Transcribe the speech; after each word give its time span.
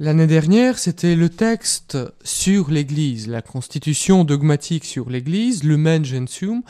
L'année 0.00 0.28
dernière, 0.28 0.78
c'était 0.78 1.16
le 1.16 1.28
texte 1.28 1.98
sur 2.22 2.70
l'Église, 2.70 3.26
la 3.26 3.42
constitution 3.42 4.22
dogmatique 4.22 4.84
sur 4.84 5.10
l'Église, 5.10 5.64
Lumen 5.64 6.04
Gentium, 6.04 6.62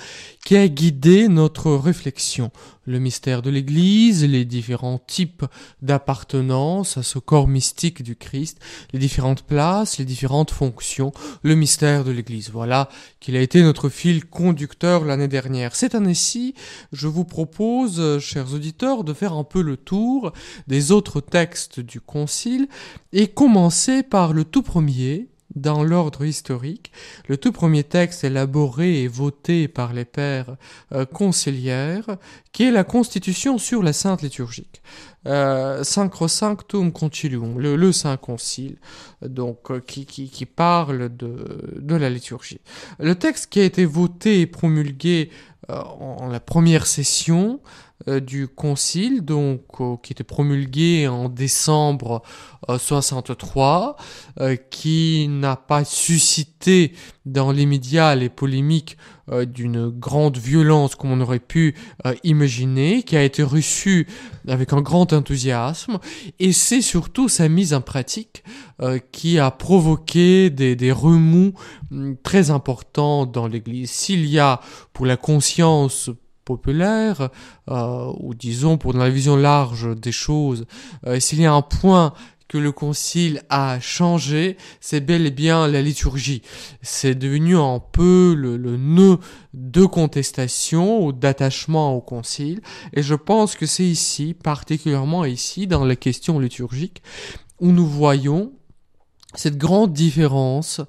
qui 0.46 0.56
a 0.56 0.66
guidé 0.66 1.28
notre 1.28 1.72
réflexion 1.72 2.50
le 2.88 2.98
mystère 2.98 3.42
de 3.42 3.50
l'Église, 3.50 4.24
les 4.24 4.46
différents 4.46 4.98
types 4.98 5.44
d'appartenance 5.82 6.96
à 6.96 7.02
ce 7.02 7.18
corps 7.18 7.46
mystique 7.46 8.02
du 8.02 8.16
Christ, 8.16 8.58
les 8.92 8.98
différentes 8.98 9.42
places, 9.42 9.98
les 9.98 10.06
différentes 10.06 10.50
fonctions, 10.50 11.12
le 11.42 11.54
mystère 11.54 12.02
de 12.02 12.10
l'Église. 12.10 12.50
Voilà 12.50 12.88
qu'il 13.20 13.36
a 13.36 13.42
été 13.42 13.62
notre 13.62 13.90
fil 13.90 14.24
conducteur 14.24 15.04
l'année 15.04 15.28
dernière. 15.28 15.76
Cette 15.76 15.94
année-ci, 15.94 16.54
je 16.92 17.08
vous 17.08 17.24
propose, 17.24 18.18
chers 18.20 18.54
auditeurs, 18.54 19.04
de 19.04 19.12
faire 19.12 19.34
un 19.34 19.44
peu 19.44 19.60
le 19.60 19.76
tour 19.76 20.32
des 20.66 20.90
autres 20.90 21.20
textes 21.20 21.80
du 21.80 22.00
Concile 22.00 22.68
et 23.12 23.28
commencer 23.28 24.02
par 24.02 24.32
le 24.32 24.44
tout 24.44 24.62
premier, 24.62 25.28
dans 25.54 25.82
l'ordre 25.82 26.24
historique, 26.24 26.92
le 27.26 27.36
tout 27.36 27.52
premier 27.52 27.84
texte 27.84 28.24
élaboré 28.24 29.02
et 29.02 29.08
voté 29.08 29.68
par 29.68 29.92
les 29.92 30.04
pères 30.04 30.56
euh, 30.92 31.04
conciliaires, 31.06 32.16
qui 32.52 32.64
est 32.64 32.70
la 32.70 32.84
Constitution 32.84 33.58
sur 33.58 33.82
la 33.82 33.92
Sainte 33.92 34.22
Liturgique. 34.22 34.82
Euh, 35.26 35.84
Sanctum 35.84 36.92
Concilium, 36.92 37.58
le, 37.58 37.92
Saint 37.92 38.16
Concile, 38.16 38.78
donc 39.22 39.70
euh, 39.70 39.80
qui, 39.80 40.06
qui, 40.06 40.46
parle 40.46 41.14
de, 41.14 41.74
de 41.76 41.94
la 41.96 42.08
liturgie. 42.08 42.60
Le 42.98 43.14
texte 43.14 43.48
qui 43.50 43.60
a 43.60 43.64
été 43.64 43.84
voté 43.84 44.40
et 44.40 44.46
promulgué 44.46 45.30
euh, 45.70 45.80
en 45.80 46.28
la 46.28 46.40
première 46.40 46.86
session 46.86 47.60
du 48.06 48.46
concile, 48.48 49.22
donc 49.22 49.62
euh, 49.80 49.96
qui 50.02 50.12
était 50.12 50.24
promulgué 50.24 51.08
en 51.08 51.28
décembre 51.28 52.22
63, 52.68 53.96
qui 54.70 55.26
n'a 55.28 55.56
pas 55.56 55.84
suscité 55.84 56.92
dans 57.24 57.50
les 57.50 57.64
médias 57.64 58.14
les 58.14 58.28
polémiques 58.28 58.98
d'une 59.46 59.88
grande 59.88 60.36
violence 60.36 60.96
comme 60.96 61.12
on 61.12 61.20
aurait 61.20 61.38
pu 61.38 61.74
imaginer, 62.24 63.02
qui 63.04 63.16
a 63.16 63.22
été 63.22 63.42
reçu 63.42 64.06
avec 64.46 64.72
un 64.72 64.82
grand 64.82 65.12
enthousiasme, 65.12 65.98
et 66.38 66.52
c'est 66.52 66.82
surtout 66.82 67.28
sa 67.28 67.48
mise 67.48 67.72
en 67.72 67.80
pratique 67.80 68.42
qui 69.12 69.38
a 69.38 69.50
provoqué 69.50 70.50
des, 70.50 70.76
des 70.76 70.92
remous 70.92 71.54
hum, 71.90 72.16
très 72.22 72.50
importants 72.50 73.24
dans 73.24 73.46
l'Église. 73.46 73.90
S'il 73.90 74.26
y 74.26 74.38
a 74.38 74.60
pour 74.92 75.06
la 75.06 75.16
conscience 75.16 76.10
populaire, 76.48 77.28
euh, 77.68 78.10
ou 78.20 78.34
disons 78.34 78.78
pour 78.78 78.94
la 78.94 79.10
vision 79.10 79.36
large 79.36 79.94
des 79.94 80.12
choses, 80.12 80.64
euh, 81.06 81.20
s'il 81.20 81.40
y 81.42 81.46
a 81.46 81.52
un 81.52 81.60
point 81.62 82.14
que 82.48 82.56
le 82.56 82.72
concile 82.72 83.42
a 83.50 83.78
changé, 83.80 84.56
c'est 84.80 85.04
bel 85.04 85.26
et 85.26 85.30
bien 85.30 85.68
la 85.68 85.82
liturgie. 85.82 86.40
C'est 86.80 87.14
devenu 87.14 87.58
un 87.58 87.78
peu 87.78 88.34
le, 88.34 88.56
le 88.56 88.78
nœud 88.78 89.18
de 89.52 89.84
contestation 89.84 91.04
ou 91.04 91.12
d'attachement 91.12 91.94
au 91.94 92.00
concile, 92.00 92.62
et 92.94 93.02
je 93.02 93.14
pense 93.14 93.54
que 93.54 93.66
c'est 93.66 93.84
ici, 93.84 94.34
particulièrement 94.34 95.26
ici, 95.26 95.66
dans 95.66 95.84
la 95.84 95.96
question 95.96 96.38
liturgique, 96.38 97.02
où 97.60 97.72
nous 97.72 97.86
voyons 97.86 98.52
cette 99.34 99.58
grande 99.58 99.92
différence 99.92 100.80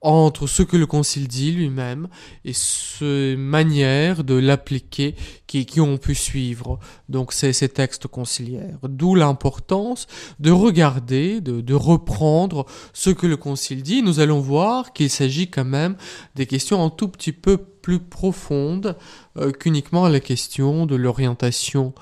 entre 0.00 0.46
ce 0.46 0.62
que 0.62 0.76
le 0.76 0.86
Concile 0.86 1.26
dit 1.26 1.50
lui-même 1.50 2.08
et 2.44 2.52
ce 2.52 3.34
manière 3.34 4.22
de 4.22 4.34
l'appliquer 4.34 5.16
qui, 5.46 5.80
ont 5.80 5.98
pu 5.98 6.14
suivre 6.14 6.78
donc 7.08 7.32
ces, 7.32 7.52
ces 7.52 7.68
textes 7.68 8.06
conciliaires. 8.06 8.78
D'où 8.82 9.14
l'importance 9.14 10.06
de 10.38 10.50
regarder, 10.50 11.40
de, 11.40 11.60
de, 11.60 11.74
reprendre 11.74 12.66
ce 12.92 13.10
que 13.10 13.26
le 13.26 13.36
Concile 13.36 13.82
dit. 13.82 14.02
Nous 14.02 14.20
allons 14.20 14.40
voir 14.40 14.92
qu'il 14.92 15.10
s'agit 15.10 15.50
quand 15.50 15.64
même 15.64 15.96
des 16.36 16.46
questions 16.46 16.84
un 16.84 16.90
tout 16.90 17.08
petit 17.08 17.32
peu 17.32 17.56
plus 17.56 17.98
profondes 17.98 18.96
euh, 19.36 19.50
qu'uniquement 19.50 20.08
la 20.08 20.20
question 20.20 20.86
de 20.86 20.94
l'orientation 20.94 21.92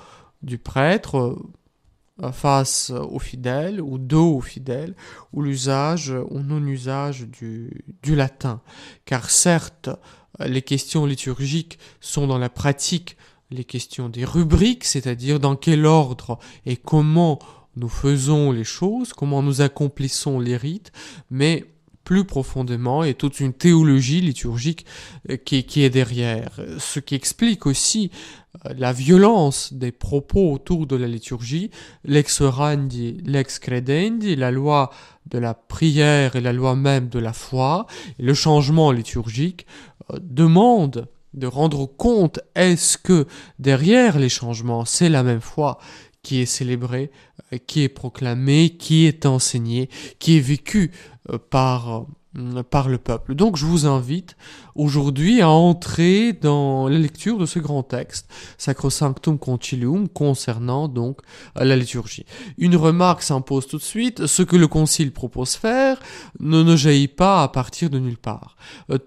du 0.43 0.57
prêtre 0.57 1.35
face 2.31 2.89
aux 2.89 3.19
fidèles 3.19 3.81
ou 3.81 3.97
dos 3.97 4.37
aux 4.37 4.41
fidèles, 4.41 4.95
ou 5.33 5.41
l'usage 5.41 6.13
ou 6.29 6.39
non-usage 6.39 7.27
du, 7.27 7.83
du 8.01 8.15
latin. 8.15 8.61
Car 9.05 9.29
certes, 9.29 9.89
les 10.39 10.61
questions 10.61 11.05
liturgiques 11.05 11.79
sont 11.99 12.27
dans 12.27 12.37
la 12.37 12.49
pratique 12.49 13.17
les 13.49 13.63
questions 13.63 14.09
des 14.09 14.25
rubriques, 14.25 14.83
c'est-à-dire 14.83 15.39
dans 15.39 15.55
quel 15.55 15.85
ordre 15.85 16.37
et 16.65 16.75
comment 16.75 17.39
nous 17.75 17.89
faisons 17.89 18.51
les 18.51 18.63
choses, 18.63 19.13
comment 19.13 19.41
nous 19.41 19.61
accomplissons 19.61 20.39
les 20.39 20.57
rites, 20.57 20.91
mais 21.29 21.65
plus 22.03 22.23
profondément 22.23 23.03
et 23.03 23.13
toute 23.15 23.41
une 23.41 23.53
théologie 23.53 24.21
liturgique 24.21 24.85
euh, 25.29 25.35
qui, 25.35 25.83
est 25.83 25.89
derrière. 25.89 26.57
Ce 26.79 27.01
qui 27.01 27.15
explique 27.15 27.65
aussi 27.65 28.11
euh, 28.11 28.46
la 28.65 28.93
violence 28.93 29.73
des 29.73 29.91
propos 29.91 30.51
autour 30.51 30.87
de 30.87 30.95
la 30.95 31.07
liturgie, 31.07 31.71
l'ex 32.03 32.41
orandi, 32.41 33.21
l'ex 33.25 33.59
credendi, 33.59 34.35
la 34.35 34.51
loi 34.51 34.89
de 35.27 35.37
la 35.37 35.53
prière 35.53 36.35
et 36.35 36.41
la 36.41 36.53
loi 36.53 36.75
même 36.75 37.09
de 37.09 37.19
la 37.19 37.33
foi, 37.33 37.85
le 38.19 38.33
changement 38.33 38.91
liturgique 38.91 39.65
euh, 40.11 40.17
demande 40.21 41.07
de 41.33 41.47
rendre 41.47 41.85
compte 41.85 42.39
est-ce 42.55 42.97
que 42.97 43.27
derrière 43.59 44.17
les 44.17 44.29
changements 44.29 44.85
c'est 44.85 45.09
la 45.09 45.23
même 45.23 45.41
foi 45.41 45.77
qui 46.23 46.41
est 46.41 46.45
célébrée, 46.45 47.11
qui 47.67 47.83
est 47.83 47.89
proclamée, 47.89 48.71
qui 48.71 49.05
est 49.05 49.25
enseignée, 49.25 49.89
qui 50.19 50.37
est 50.37 50.41
vécue 50.41 50.91
euh, 51.29 51.37
par, 51.37 52.05
euh, 52.35 52.63
par 52.63 52.89
le 52.89 52.97
peuple. 52.97 53.35
Donc 53.35 53.55
je 53.55 53.65
vous 53.65 53.85
invite 53.85 54.35
aujourd'hui 54.77 55.41
à 55.41 55.49
entrer 55.49 56.33
dans 56.33 56.87
la 56.87 56.97
lecture 56.97 57.37
de 57.37 57.45
ce 57.45 57.59
grand 57.59 57.83
texte, 57.83 58.27
Sacrosanctum 58.57 59.37
Concilium, 59.37 60.07
concernant 60.07 60.87
donc 60.87 61.19
euh, 61.57 61.63
la 61.63 61.75
liturgie. 61.75 62.25
Une 62.57 62.75
remarque 62.75 63.23
s'impose 63.23 63.67
tout 63.67 63.77
de 63.77 63.83
suite, 63.83 64.25
ce 64.27 64.43
que 64.43 64.55
le 64.55 64.67
Concile 64.67 65.11
propose 65.11 65.55
faire 65.55 65.99
ne, 66.39 66.63
ne 66.63 66.75
jaillit 66.75 67.07
pas 67.07 67.43
à 67.43 67.47
partir 67.47 67.89
de 67.89 67.99
nulle 67.99 68.17
part. 68.17 68.55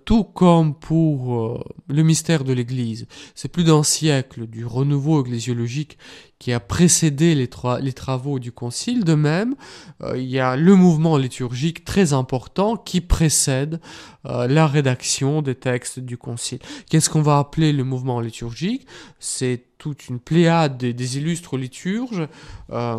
Tout 0.05 0.25
comme 0.25 0.75
pour 0.75 1.65
le 1.89 2.03
mystère 2.03 2.45
de 2.45 2.53
l'Église, 2.53 3.07
c'est 3.35 3.49
plus 3.49 3.65
d'un 3.65 3.83
siècle 3.83 4.47
du 4.47 4.65
renouveau 4.65 5.21
ecclésiologique 5.23 5.99
qui 6.41 6.55
a 6.55 6.59
précédé 6.59 7.35
les, 7.35 7.93
travaux 7.93 8.39
du 8.39 8.51
Concile. 8.51 9.05
De 9.05 9.15
même, 9.15 9.55
euh, 10.03 10.19
il 10.19 10.29
y 10.29 10.41
a 10.41 10.57
le 10.57 10.75
mouvement 10.75 11.19
liturgique 11.19 11.85
très 11.85 12.15
important 12.15 12.77
qui 12.77 13.03
précède 13.03 13.79
euh, 14.27 14.47
la 14.47 14.67
rédaction 14.67 15.43
des 15.43 15.55
textes 15.55 15.99
du 15.99 16.17
Concile. 16.19 16.61
Qu'est-ce 16.89 17.09
qu'on 17.11 17.23
va 17.23 17.39
appeler 17.39 17.73
le 17.73 17.85
mouvement 17.85 18.21
liturgique? 18.21 18.87
C'est 19.19 19.65
toute 19.81 20.09
une 20.09 20.21
pléiade 20.21 20.77
des, 20.77 21.17
illustres 21.17 21.57
liturges 21.57 22.29
euh, 22.71 22.99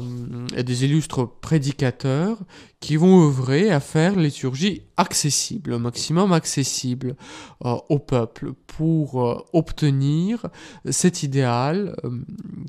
et 0.58 0.64
des 0.64 0.84
illustres 0.84 1.30
prédicateurs 1.30 2.39
qui 2.80 2.98
vont 2.98 3.28
œuvrer 3.28 3.69
à 3.69 3.80
faire 3.80 4.16
liturgie 4.16 4.81
accessible, 4.98 5.74
au 5.74 5.80
maximum 5.80 6.33
accessible 6.33 7.16
euh, 7.66 7.75
au 7.89 8.00
peuple 8.00 8.54
pour 8.66 9.24
euh, 9.24 9.38
obtenir 9.54 10.48
cet 10.89 11.22
idéal 11.22 11.95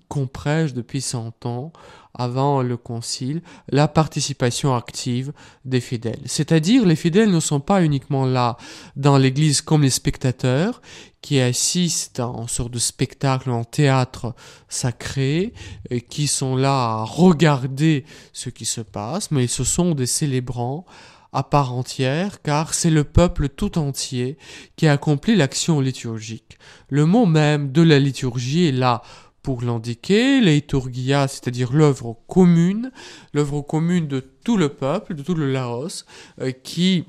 qu'on 0.08 0.26
prêche 0.26 0.74
depuis 0.74 1.00
100 1.00 1.46
ans 1.46 1.72
avant 2.14 2.60
le 2.60 2.76
concile, 2.76 3.40
la 3.70 3.88
participation 3.88 4.74
active 4.74 5.32
des 5.64 5.80
fidèles. 5.80 6.20
C'est-à-dire 6.26 6.84
les 6.84 6.96
fidèles 6.96 7.30
ne 7.30 7.40
sont 7.40 7.60
pas 7.60 7.82
uniquement 7.82 8.26
là 8.26 8.58
dans 8.96 9.16
l'église 9.16 9.62
comme 9.62 9.80
les 9.80 9.88
spectateurs, 9.88 10.82
qui 11.22 11.40
assistent 11.40 12.20
en 12.20 12.46
sorte 12.48 12.72
de 12.72 12.78
spectacle, 12.78 13.50
en 13.50 13.64
théâtre 13.64 14.34
sacré, 14.68 15.54
et 15.88 16.00
qui 16.00 16.26
sont 16.26 16.56
là 16.56 16.98
à 16.98 17.04
regarder 17.04 18.04
ce 18.32 18.50
qui 18.50 18.64
se 18.64 18.80
passe, 18.80 19.30
mais 19.30 19.46
ce 19.46 19.64
sont 19.64 19.94
des 19.94 20.06
célébrants 20.06 20.84
à 21.32 21.42
part 21.42 21.72
entière, 21.72 22.42
car 22.42 22.74
c'est 22.74 22.90
le 22.90 23.04
peuple 23.04 23.48
tout 23.48 23.78
entier 23.78 24.36
qui 24.76 24.86
accomplit 24.86 25.34
l'action 25.34 25.80
liturgique. 25.80 26.58
Le 26.90 27.06
mot 27.06 27.24
même 27.24 27.72
de 27.72 27.80
la 27.80 27.98
liturgie 27.98 28.66
est 28.66 28.72
là 28.72 29.00
pour 29.42 29.62
l'indiquer, 29.62 30.40
leiturgia, 30.40 31.26
c'est-à-dire 31.26 31.72
l'œuvre 31.72 32.16
commune, 32.28 32.92
l'œuvre 33.32 33.62
commune 33.62 34.06
de 34.06 34.20
tout 34.20 34.56
le 34.56 34.68
peuple, 34.68 35.14
de 35.14 35.22
tout 35.22 35.34
le 35.34 35.50
Laos, 35.50 36.04
euh, 36.40 36.52
qui 36.52 37.06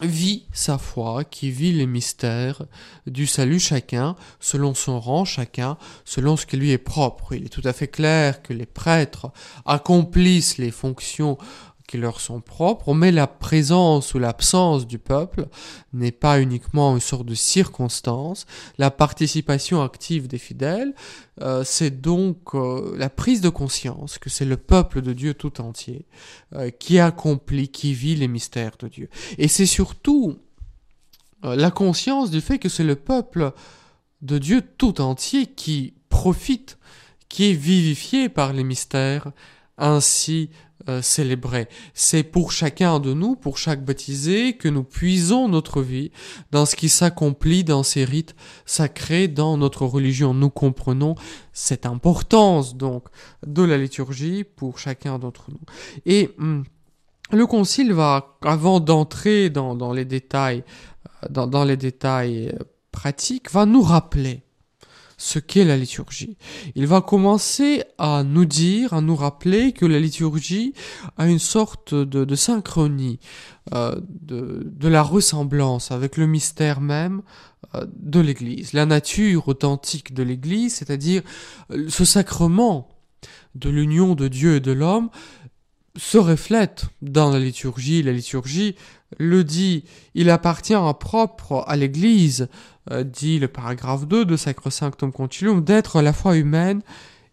vit 0.00 0.46
sa 0.52 0.78
foi, 0.78 1.24
qui 1.24 1.50
vit 1.50 1.72
les 1.72 1.86
mystères 1.86 2.62
du 3.06 3.26
salut 3.26 3.60
chacun, 3.60 4.16
selon 4.40 4.74
son 4.74 4.98
rang 4.98 5.24
chacun, 5.24 5.76
selon 6.04 6.36
ce 6.36 6.46
qui 6.46 6.56
lui 6.56 6.70
est 6.70 6.78
propre. 6.78 7.34
Il 7.34 7.44
est 7.44 7.48
tout 7.48 7.62
à 7.64 7.72
fait 7.72 7.88
clair 7.88 8.42
que 8.42 8.52
les 8.52 8.66
prêtres 8.66 9.30
accomplissent 9.66 10.58
les 10.58 10.70
fonctions 10.70 11.38
leur 11.98 12.20
sont 12.20 12.40
propres, 12.40 12.94
mais 12.94 13.12
la 13.12 13.26
présence 13.26 14.14
ou 14.14 14.18
l'absence 14.18 14.86
du 14.86 14.98
peuple 14.98 15.46
n'est 15.92 16.12
pas 16.12 16.40
uniquement 16.40 16.94
une 16.94 17.00
sorte 17.00 17.26
de 17.26 17.34
circonstance. 17.34 18.46
La 18.78 18.90
participation 18.90 19.82
active 19.82 20.28
des 20.28 20.38
fidèles, 20.38 20.94
euh, 21.40 21.64
c'est 21.64 22.00
donc 22.00 22.54
euh, 22.54 22.94
la 22.96 23.10
prise 23.10 23.40
de 23.40 23.48
conscience 23.48 24.18
que 24.18 24.30
c'est 24.30 24.44
le 24.44 24.56
peuple 24.56 25.02
de 25.02 25.12
Dieu 25.12 25.34
tout 25.34 25.60
entier 25.60 26.06
euh, 26.54 26.70
qui 26.70 26.98
accomplit, 26.98 27.68
qui 27.68 27.94
vit 27.94 28.16
les 28.16 28.28
mystères 28.28 28.76
de 28.78 28.88
Dieu. 28.88 29.08
Et 29.38 29.48
c'est 29.48 29.66
surtout 29.66 30.38
la 31.44 31.72
conscience 31.72 32.30
du 32.30 32.40
fait 32.40 32.60
que 32.60 32.68
c'est 32.68 32.84
le 32.84 32.94
peuple 32.94 33.52
de 34.20 34.38
Dieu 34.38 34.62
tout 34.78 35.00
entier 35.00 35.46
qui 35.46 35.94
profite, 36.08 36.78
qui 37.28 37.50
est 37.50 37.54
vivifié 37.54 38.28
par 38.28 38.52
les 38.52 38.62
mystères 38.62 39.32
ainsi 39.82 40.48
euh, 40.88 41.02
célébrer. 41.02 41.68
C'est 41.94 42.22
pour 42.22 42.50
chacun 42.50 42.98
de 42.98 43.12
nous, 43.12 43.36
pour 43.36 43.56
chaque 43.56 43.84
baptisé, 43.84 44.56
que 44.56 44.68
nous 44.68 44.82
puisons 44.82 45.48
notre 45.48 45.80
vie 45.80 46.10
dans 46.50 46.66
ce 46.66 46.74
qui 46.74 46.88
s'accomplit 46.88 47.62
dans 47.62 47.82
ces 47.82 48.04
rites 48.04 48.34
sacrés, 48.66 49.28
dans 49.28 49.56
notre 49.56 49.86
religion. 49.86 50.34
Nous 50.34 50.50
comprenons 50.50 51.14
cette 51.52 51.86
importance 51.86 52.76
donc 52.76 53.04
de 53.46 53.62
la 53.62 53.76
liturgie 53.78 54.42
pour 54.44 54.78
chacun 54.78 55.20
d'entre 55.20 55.50
nous. 55.50 55.60
Et 56.04 56.30
hum, 56.38 56.64
le 57.30 57.46
concile 57.46 57.92
va, 57.92 58.38
avant 58.42 58.80
d'entrer 58.80 59.50
dans, 59.50 59.92
les 59.92 60.04
détails, 60.04 60.64
euh, 61.24 61.46
dans, 61.46 61.64
les 61.64 61.76
détails 61.76 62.48
euh, 62.48 62.58
pratiques, 62.90 63.52
va 63.52 63.66
nous 63.66 63.82
rappeler 63.82 64.42
ce 65.22 65.38
qu'est 65.38 65.64
la 65.64 65.76
liturgie. 65.76 66.36
Il 66.74 66.88
va 66.88 67.00
commencer 67.00 67.84
à 67.96 68.24
nous 68.24 68.44
dire, 68.44 68.92
à 68.92 69.00
nous 69.00 69.14
rappeler 69.14 69.70
que 69.70 69.86
la 69.86 70.00
liturgie 70.00 70.74
a 71.16 71.28
une 71.28 71.38
sorte 71.38 71.94
de, 71.94 72.34
synchronie, 72.34 73.20
euh, 73.72 74.00
de, 74.00 74.88
la 74.88 75.02
ressemblance 75.02 75.92
avec 75.92 76.16
le 76.16 76.26
mystère 76.26 76.80
même 76.80 77.22
euh, 77.76 77.86
de 78.00 78.18
l'Église, 78.18 78.72
la 78.72 78.84
nature 78.84 79.46
authentique 79.46 80.12
de 80.12 80.24
l'Église, 80.24 80.74
c'est-à-dire 80.74 81.22
euh, 81.70 81.86
ce 81.88 82.04
sacrement 82.04 82.88
de 83.54 83.70
l'union 83.70 84.16
de 84.16 84.26
Dieu 84.26 84.56
et 84.56 84.60
de 84.60 84.72
l'homme, 84.72 85.08
se 85.96 86.18
reflète 86.18 86.86
dans 87.02 87.30
la 87.30 87.38
liturgie. 87.38 88.02
La 88.02 88.12
liturgie 88.12 88.76
le 89.18 89.44
dit, 89.44 89.84
il 90.14 90.30
appartient 90.30 90.76
en 90.76 90.94
propre 90.94 91.64
à 91.66 91.76
l'Église 91.76 92.48
euh, 92.90 93.04
dit 93.04 93.38
le 93.38 93.48
paragraphe 93.48 94.08
2 94.08 94.24
de 94.24 94.36
Sacrosanctum 94.36 95.12
Concilium, 95.12 95.62
d'être 95.62 95.96
à 95.96 96.02
la 96.02 96.12
fois 96.12 96.36
humaine 96.36 96.82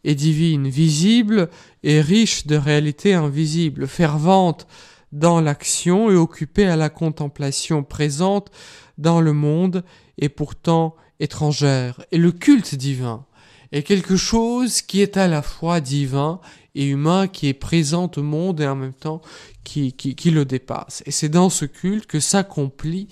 et 0.04 0.16
divine, 0.16 0.68
visible 0.68 1.50
et 1.84 2.02
riche 2.02 2.46
de 2.46 2.56
réalités 2.56 3.14
invisibles, 3.14 3.88
fervente 3.88 4.68
dans 5.12 5.42
l'action 5.42 6.12
et 6.12 6.16
occupée 6.16 6.68
à 6.68 6.76
la 6.76 6.90
contemplation, 6.90 7.84
présente 7.84 8.52
dans 8.98 9.22
le 9.22 9.34
monde 9.34 9.84
et 10.20 10.30
pourtant 10.30 10.96
étrangère. 11.20 12.04
Et 12.12 12.18
le 12.18 12.32
culte 12.32 12.76
divin 12.76 13.26
est 13.72 13.84
quelque 13.84 14.16
chose 14.16 14.82
qui 14.82 15.02
est 15.02 15.18
à 15.18 15.28
la 15.28 15.42
fois 15.42 15.82
divin 15.82 16.40
et 16.76 16.86
humain, 16.86 17.28
qui 17.28 17.48
est 17.48 17.54
présent 17.54 18.10
au 18.16 18.24
monde 18.24 18.62
et 18.62 18.68
en 18.68 18.76
même 18.76 18.94
temps 18.94 19.22
qui, 19.64 19.94
qui, 19.94 20.16
qui 20.16 20.32
le 20.32 20.46
dépasse. 20.46 21.04
Et 21.06 21.12
c'est 21.12 21.30
dans 21.30 21.50
ce 21.50 21.66
culte 21.66 22.06
que 22.06 22.20
s'accomplit 22.20 23.08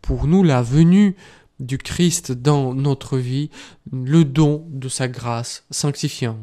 pour 0.00 0.26
nous 0.26 0.42
la 0.42 0.62
venue 0.62 1.16
du 1.60 1.78
Christ 1.78 2.32
dans 2.32 2.74
notre 2.74 3.18
vie, 3.18 3.50
le 3.92 4.24
don 4.24 4.66
de 4.68 4.88
sa 4.88 5.08
grâce 5.08 5.64
sanctifiante. 5.70 6.38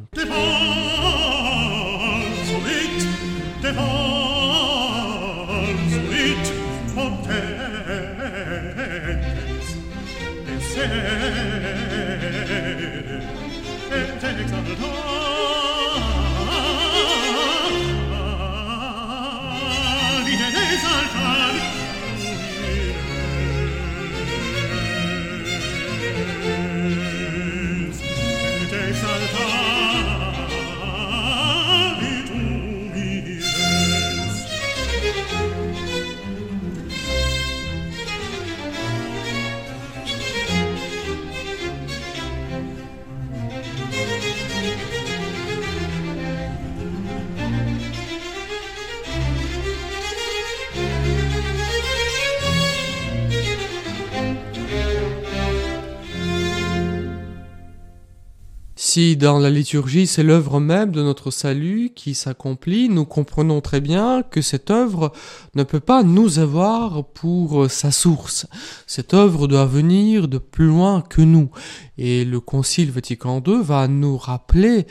Si 58.99 59.15
dans 59.15 59.39
la 59.39 59.49
liturgie 59.49 60.07
c'est 60.07 60.23
l'œuvre 60.23 60.59
même 60.59 60.91
de 60.91 61.01
notre 61.01 61.31
salut 61.31 61.93
qui 61.95 62.13
s'accomplit, 62.13 62.89
nous 62.89 63.05
comprenons 63.05 63.61
très 63.61 63.79
bien 63.79 64.23
que 64.23 64.41
cette 64.41 64.71
œuvre 64.71 65.13
ne 65.55 65.63
peut 65.63 65.79
pas 65.79 66.03
nous 66.03 66.37
avoir 66.37 67.05
pour 67.05 67.71
sa 67.71 67.91
source. 67.91 68.45
Cette 68.87 69.13
œuvre 69.13 69.47
doit 69.47 69.65
venir 69.65 70.27
de 70.27 70.37
plus 70.37 70.67
loin 70.67 71.01
que 71.01 71.21
nous. 71.21 71.49
Et 71.97 72.25
le 72.25 72.41
Concile 72.41 72.91
Vatican 72.91 73.41
II 73.47 73.63
va 73.63 73.87
nous 73.87 74.17
rappeler 74.17 74.85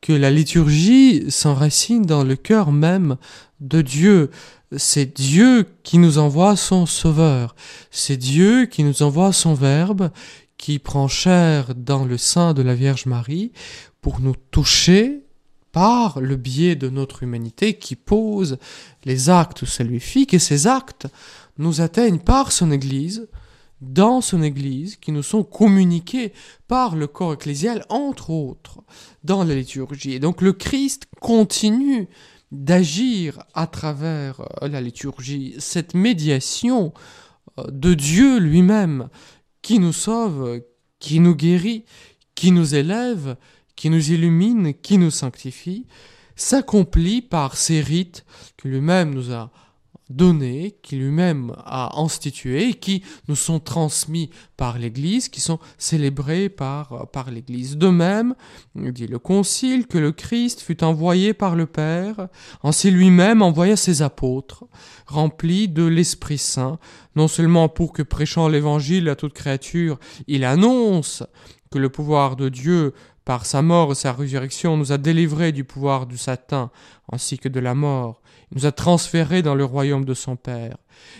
que 0.00 0.12
la 0.12 0.32
liturgie 0.32 1.30
s'enracine 1.30 2.02
dans 2.02 2.24
le 2.24 2.34
cœur 2.34 2.72
même 2.72 3.18
de 3.60 3.82
Dieu. 3.82 4.32
C'est 4.76 5.14
Dieu 5.14 5.68
qui 5.84 5.98
nous 5.98 6.18
envoie 6.18 6.56
son 6.56 6.86
Sauveur. 6.86 7.54
C'est 7.92 8.16
Dieu 8.16 8.66
qui 8.66 8.82
nous 8.82 9.04
envoie 9.04 9.32
son 9.32 9.54
Verbe 9.54 10.10
qui 10.64 10.78
prend 10.78 11.08
chair 11.08 11.74
dans 11.74 12.06
le 12.06 12.16
sein 12.16 12.54
de 12.54 12.62
la 12.62 12.74
Vierge 12.74 13.04
Marie 13.04 13.52
pour 14.00 14.20
nous 14.20 14.34
toucher 14.50 15.26
par 15.72 16.22
le 16.22 16.36
biais 16.36 16.74
de 16.74 16.88
notre 16.88 17.22
humanité 17.22 17.74
qui 17.74 17.96
pose 17.96 18.56
les 19.04 19.28
actes 19.28 19.66
salvifiques 19.66 20.32
et 20.32 20.38
ces 20.38 20.66
actes 20.66 21.06
nous 21.58 21.82
atteignent 21.82 22.18
par 22.18 22.50
son 22.50 22.72
Église, 22.72 23.28
dans 23.82 24.22
son 24.22 24.42
Église, 24.42 24.96
qui 24.96 25.12
nous 25.12 25.22
sont 25.22 25.44
communiqués 25.44 26.32
par 26.66 26.96
le 26.96 27.08
corps 27.08 27.34
ecclésial, 27.34 27.84
entre 27.90 28.30
autres, 28.30 28.78
dans 29.22 29.44
la 29.44 29.54
liturgie. 29.54 30.14
Et 30.14 30.18
donc 30.18 30.40
le 30.40 30.54
Christ 30.54 31.04
continue 31.20 32.08
d'agir 32.52 33.40
à 33.52 33.66
travers 33.66 34.40
la 34.62 34.80
liturgie, 34.80 35.56
cette 35.58 35.92
médiation 35.92 36.94
euh, 37.58 37.64
de 37.70 37.92
Dieu 37.92 38.38
lui-même 38.38 39.10
qui 39.64 39.78
nous 39.78 39.94
sauve, 39.94 40.60
qui 41.00 41.20
nous 41.20 41.34
guérit, 41.34 41.86
qui 42.34 42.52
nous 42.52 42.74
élève, 42.74 43.36
qui 43.76 43.88
nous 43.88 44.12
illumine, 44.12 44.74
qui 44.74 44.98
nous 44.98 45.10
sanctifie, 45.10 45.86
s'accomplit 46.36 47.22
par 47.22 47.56
ces 47.56 47.80
rites 47.80 48.26
que 48.58 48.68
lui-même 48.68 49.14
nous 49.14 49.32
a 49.32 49.50
donnés, 50.10 50.76
qui 50.82 50.96
lui-même 50.96 51.52
a 51.64 52.00
institués, 52.00 52.74
qui 52.74 53.02
nous 53.28 53.36
sont 53.36 53.60
transmis 53.60 54.30
par 54.56 54.78
l'Église, 54.78 55.28
qui 55.28 55.40
sont 55.40 55.58
célébrés 55.78 56.48
par, 56.48 57.08
par 57.10 57.30
l'Église. 57.30 57.76
De 57.76 57.88
même, 57.88 58.34
dit 58.74 59.06
le 59.06 59.18
Concile, 59.18 59.86
que 59.86 59.98
le 59.98 60.12
Christ 60.12 60.60
fut 60.60 60.84
envoyé 60.84 61.34
par 61.34 61.56
le 61.56 61.66
Père, 61.66 62.28
ainsi 62.62 62.90
lui-même 62.90 63.42
envoya 63.42 63.76
ses 63.76 64.02
apôtres, 64.02 64.64
remplis 65.06 65.68
de 65.68 65.84
l'Esprit 65.84 66.38
Saint, 66.38 66.78
non 67.16 67.28
seulement 67.28 67.68
pour 67.68 67.92
que 67.92 68.02
prêchant 68.02 68.48
l'Évangile 68.48 69.08
à 69.08 69.16
toute 69.16 69.32
créature, 69.32 69.98
il 70.26 70.44
annonce 70.44 71.22
que 71.70 71.78
le 71.78 71.88
pouvoir 71.88 72.36
de 72.36 72.48
Dieu 72.48 72.92
par 73.24 73.46
sa 73.46 73.62
mort 73.62 73.92
et 73.92 73.94
sa 73.94 74.12
résurrection 74.12 74.76
nous 74.76 74.92
a 74.92 74.98
délivrés 74.98 75.52
du 75.52 75.64
pouvoir 75.64 76.06
du 76.06 76.18
Satan 76.18 76.70
ainsi 77.10 77.38
que 77.38 77.48
de 77.48 77.60
la 77.60 77.74
mort, 77.74 78.20
nous 78.54 78.66
a 78.66 78.72
transférés 78.72 79.42
dans 79.42 79.54
le 79.54 79.64
royaume 79.64 80.04
de 80.04 80.14
son 80.14 80.36
Père, 80.36 80.76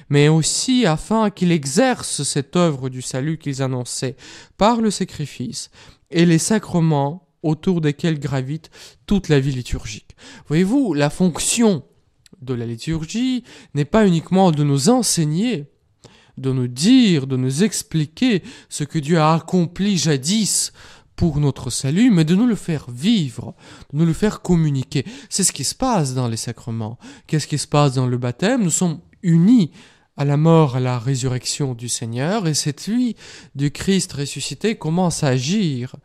mais 0.09 0.29
aussi 0.29 0.87
afin 0.87 1.31
qu'il 1.31 1.53
exerce 1.53 2.23
cette 2.23 2.57
œuvre 2.57 2.89
du 2.89 3.03
salut 3.03 3.39
qu'ils 3.39 3.63
annonçaient 3.63 4.17
par 4.57 4.81
le 4.81 4.91
sacrifice 4.91 5.71
et 6.11 6.25
les 6.25 6.39
sacrements 6.39 7.29
autour 7.43 7.81
desquels 7.81 8.19
gravite 8.19 8.71
toute 9.07 9.29
la 9.29 9.41
vie 9.41 9.53
liturgique. 9.53 10.17
Voyez-vous, 10.49 10.95
la 10.95 11.11
fonction 11.11 11.85
de 12.41 12.55
la 12.55 12.67
liturgie 12.67 13.45
n'est 13.75 13.85
pas 13.85 14.07
uniquement 14.07 14.51
de 14.51 14.65
nous 14.65 14.89
enseigner, 14.89 15.67
de 16.39 16.53
nous 16.53 16.69
dire, 16.69 17.27
de 17.27 17.37
nous 17.37 17.63
expliquer 17.63 18.43
ce 18.69 18.85
que 18.85 18.99
Dieu 18.99 19.19
a 19.19 19.35
accompli 19.35 19.99
jadis 19.99 20.73
pour 21.17 21.41
notre 21.41 21.71
salut, 21.71 22.11
mais 22.11 22.25
de 22.25 22.35
nous 22.35 22.47
le 22.47 22.57
faire 22.57 22.87
vivre, 22.91 23.55
de 23.93 23.99
nous 23.99 24.07
le 24.07 24.13
faire 24.13 24.43
communiquer. 24.43 25.05
C'est 25.29 25.45
ce 25.45 25.53
qui 25.53 25.65
se 25.65 25.75
passe 25.75 26.15
dans 26.15 26.29
les 26.29 26.37
sacrements. 26.37 26.99
Qu'est-ce 27.27 27.47
qui 27.47 27.59
se 27.59 27.69
passe 27.69 27.95
dans 27.95 28.07
le 28.07 28.19
baptême? 28.19 28.63
Nous 28.63 28.71
sommes 28.71 29.01
unis 29.23 29.71
à 30.17 30.25
la 30.25 30.37
mort, 30.37 30.77
à 30.77 30.81
la 30.81 30.99
résurrection 30.99 31.75
du 31.75 31.89
Seigneur, 31.89 32.47
et 32.47 32.55
cette 32.55 32.89
nuit 32.89 33.17
du 33.55 33.71
Christ 33.71 34.13
ressuscité 34.13 34.77
commence 34.77 35.25
à 35.25 35.29
agir 35.29 35.97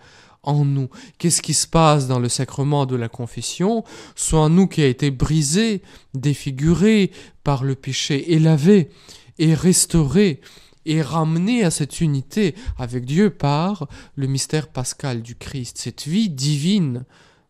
en 0.44 0.66
nous? 0.66 0.90
Qu'est-ce 1.18 1.42
qui 1.42 1.54
se 1.54 1.68
passe 1.68 2.08
dans 2.08 2.20
le 2.20 2.30
sacrement 2.30 2.86
de 2.86 2.96
la 2.96 3.10
confession? 3.10 3.84
Soit 4.16 4.40
en 4.40 4.50
nous 4.50 4.68
qui 4.68 4.82
a 4.82 4.88
été 4.88 5.12
brisé, 5.12 5.82
défiguré 6.14 7.12
par 7.44 7.64
le 7.64 7.76
péché 7.76 8.34
et 8.34 8.40
lavé 8.40 8.90
et 9.38 9.54
restauré 9.54 10.42
et 10.90 11.02
ramené 11.02 11.64
à 11.64 11.72
cette 11.72 12.02
unité 12.02 12.56
avec 12.78 13.06
Dieu 13.06 13.30
par 13.30 13.88
le 14.16 14.28
mystère 14.28 14.68
pascal 14.68 15.22
du 15.22 15.36
Christ. 15.36 15.78
Cette 15.78 16.08
vie 16.08 16.30
divine 16.30 17.06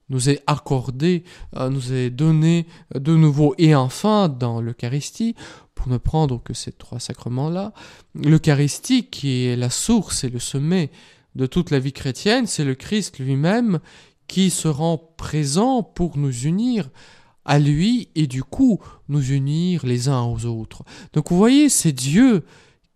nous 0.10 0.30
est 0.30 0.44
accordée, 0.46 1.24
euh, 1.56 1.70
nous 1.70 1.94
est 1.94 2.10
donnée 2.10 2.68
de 2.94 3.16
nouveau. 3.16 3.56
Et 3.58 3.76
enfin, 3.76 4.28
dans 4.28 4.60
l'Eucharistie, 4.60 5.36
pour 5.74 5.88
ne 5.88 5.98
prendre 5.98 6.44
que 6.44 6.54
ces 6.54 6.74
trois 6.74 7.00
sacrements-là, 7.00 7.74
l'Eucharistie 8.14 9.06
qui 9.06 9.46
est 9.46 9.56
la 9.56 9.70
source 9.70 10.26
et 10.26 10.30
le 10.30 10.40
sommet 10.40 10.92
de 11.36 11.46
toute 11.46 11.72
la 11.72 11.80
vie 11.80 11.94
chrétienne, 11.94 12.46
c'est 12.46 12.66
le 12.66 12.76
Christ 12.76 13.20
lui-même 13.20 13.80
qui 14.28 14.50
se 14.50 14.68
rend 14.68 14.98
présent 14.98 15.82
pour 15.82 16.18
nous 16.18 16.42
unir 16.42 16.90
à 17.46 17.58
lui 17.58 18.10
et 18.16 18.28
du 18.28 18.44
coup 18.44 18.80
nous 19.08 19.32
unir 19.32 19.86
les 19.86 20.10
uns 20.10 20.24
aux 20.24 20.46
autres. 20.46 20.84
Donc 21.14 21.30
vous 21.32 21.38
voyez, 21.38 21.70
c'est 21.70 21.94
Dieu 21.94 22.44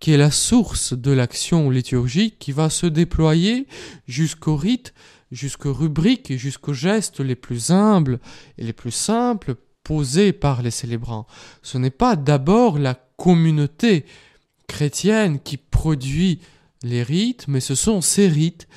qui 0.03 0.11
est 0.11 0.17
la 0.17 0.31
source 0.31 0.91
de 0.91 1.11
l'action 1.11 1.69
liturgique 1.69 2.37
qui 2.37 2.51
va 2.51 2.69
se 2.69 2.85
déployer 2.85 3.67
jusqu'au 4.05 4.57
rite, 4.57 4.93
jusqu'aux 5.31 5.71
rubriques 5.71 6.29
et 6.29 6.37
jusqu'aux 6.37 6.73
gestes 6.73 7.21
les 7.21 7.37
plus 7.37 7.71
humbles 7.71 8.19
et 8.57 8.65
les 8.65 8.73
plus 8.73 8.91
simples 8.91 9.55
posés 9.81 10.33
par 10.33 10.61
les 10.61 10.71
célébrants. 10.71 11.25
Ce 11.61 11.77
n'est 11.77 11.89
pas 11.89 12.17
d'abord 12.17 12.79
la 12.79 12.95
communauté 13.15 14.03
chrétienne 14.67 15.39
qui 15.39 15.55
produit 15.55 16.41
les 16.81 17.01
rites, 17.01 17.47
mais 17.47 17.61
ce 17.61 17.73
sont 17.73 18.01
ces 18.01 18.27
rites 18.27 18.67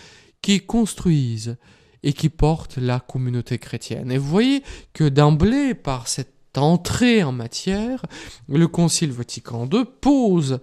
qui 0.42 0.60
construisent 0.60 1.56
et 2.04 2.12
qui 2.12 2.28
portent 2.28 2.76
la 2.76 3.00
communauté 3.00 3.58
chrétienne. 3.58 4.12
Et 4.12 4.18
vous 4.18 4.28
voyez 4.28 4.62
que 4.92 5.08
d'emblée, 5.08 5.74
par 5.74 6.06
cette 6.06 6.56
entrée 6.56 7.24
en 7.24 7.32
matière, 7.32 8.06
le 8.48 8.68
Concile 8.68 9.10
Vatican 9.10 9.68
II 9.72 9.82
pose 10.00 10.60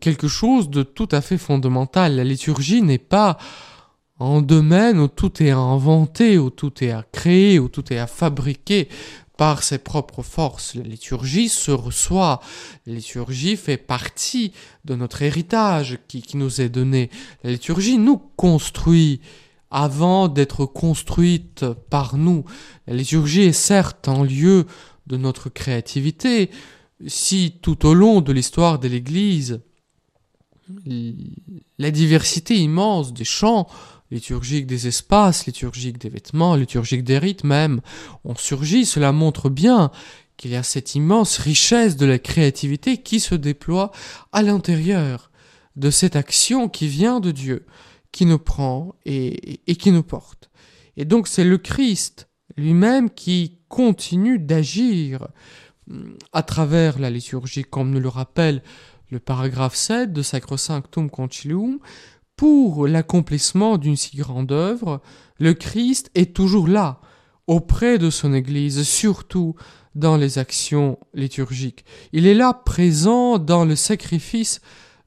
quelque 0.00 0.28
chose 0.28 0.70
de 0.70 0.82
tout 0.82 1.08
à 1.12 1.20
fait 1.20 1.38
fondamental. 1.38 2.16
La 2.16 2.24
liturgie 2.24 2.82
n'est 2.82 2.98
pas 2.98 3.38
un 4.20 4.42
domaine 4.42 4.98
où 4.98 5.08
tout 5.08 5.42
est 5.42 5.50
à 5.50 5.58
inventer, 5.58 6.38
où 6.38 6.50
tout 6.50 6.82
est 6.82 6.90
à 6.90 7.04
créer, 7.12 7.58
où 7.58 7.68
tout 7.68 7.92
est 7.92 7.98
à 7.98 8.06
fabriquer 8.06 8.88
par 9.36 9.62
ses 9.62 9.78
propres 9.78 10.22
forces. 10.22 10.74
La 10.74 10.82
liturgie 10.82 11.48
se 11.48 11.70
reçoit. 11.70 12.40
La 12.86 12.94
liturgie 12.94 13.56
fait 13.56 13.76
partie 13.76 14.52
de 14.84 14.96
notre 14.96 15.22
héritage 15.22 15.98
qui, 16.08 16.22
qui 16.22 16.36
nous 16.36 16.60
est 16.60 16.68
donné. 16.68 17.08
La 17.44 17.50
liturgie 17.50 17.98
nous 17.98 18.18
construit 18.18 19.20
avant 19.70 20.26
d'être 20.26 20.66
construite 20.66 21.64
par 21.90 22.16
nous. 22.16 22.44
La 22.88 22.94
liturgie 22.94 23.42
est 23.42 23.52
certes 23.52 24.08
un 24.08 24.24
lieu 24.24 24.66
de 25.06 25.16
notre 25.16 25.48
créativité. 25.48 26.50
Si 27.06 27.58
tout 27.62 27.86
au 27.86 27.94
long 27.94 28.20
de 28.20 28.32
l'histoire 28.32 28.78
de 28.78 28.88
l'Église, 28.88 29.60
la 31.78 31.90
diversité 31.90 32.56
immense 32.56 33.12
des 33.12 33.24
chants, 33.24 33.68
liturgique 34.10 34.66
des 34.66 34.86
espaces, 34.86 35.46
liturgique 35.46 35.98
des 35.98 36.08
vêtements, 36.08 36.56
liturgique 36.56 37.04
des 37.04 37.18
rites 37.18 37.44
même, 37.44 37.80
ont 38.24 38.34
surgi, 38.34 38.86
cela 38.86 39.12
montre 39.12 39.48
bien 39.48 39.90
qu'il 40.36 40.52
y 40.52 40.56
a 40.56 40.62
cette 40.62 40.94
immense 40.94 41.38
richesse 41.38 41.96
de 41.96 42.06
la 42.06 42.18
créativité 42.18 42.98
qui 42.98 43.20
se 43.20 43.34
déploie 43.34 43.90
à 44.32 44.42
l'intérieur 44.42 45.30
de 45.76 45.90
cette 45.90 46.16
action 46.16 46.68
qui 46.68 46.88
vient 46.88 47.20
de 47.20 47.30
Dieu, 47.30 47.66
qui 48.12 48.24
nous 48.24 48.38
prend 48.38 48.94
et, 49.04 49.60
qui 49.78 49.92
nous 49.92 50.02
porte. 50.02 50.50
Et 50.96 51.04
donc 51.04 51.28
c'est 51.28 51.44
le 51.44 51.58
Christ 51.58 52.28
lui-même 52.56 53.10
qui 53.10 53.58
continue 53.68 54.38
d'agir 54.38 55.28
à 56.32 56.42
travers 56.42 56.98
la 56.98 57.10
liturgie, 57.10 57.64
comme 57.64 57.90
nous 57.90 58.00
le 58.00 58.08
rappelle 58.08 58.62
le 59.10 59.18
paragraphe 59.18 59.74
7 59.74 60.12
de 60.12 60.22
Sacrosanctum 60.22 61.10
Concilium, 61.10 61.78
pour 62.36 62.86
l'accomplissement 62.86 63.78
d'une 63.78 63.96
si 63.96 64.16
grande 64.16 64.52
œuvre, 64.52 65.00
le 65.38 65.54
Christ 65.54 66.10
est 66.14 66.34
toujours 66.36 66.68
là, 66.68 67.00
auprès 67.46 67.98
de 67.98 68.10
son 68.10 68.32
Église, 68.32 68.82
surtout 68.82 69.54
dans 69.94 70.16
les 70.16 70.38
actions 70.38 70.98
liturgiques. 71.14 71.84
Il 72.12 72.26
est 72.26 72.34
là 72.34 72.54
présent 72.54 73.38
dans 73.38 73.64
le 73.64 73.74
sacrifice 73.74 74.60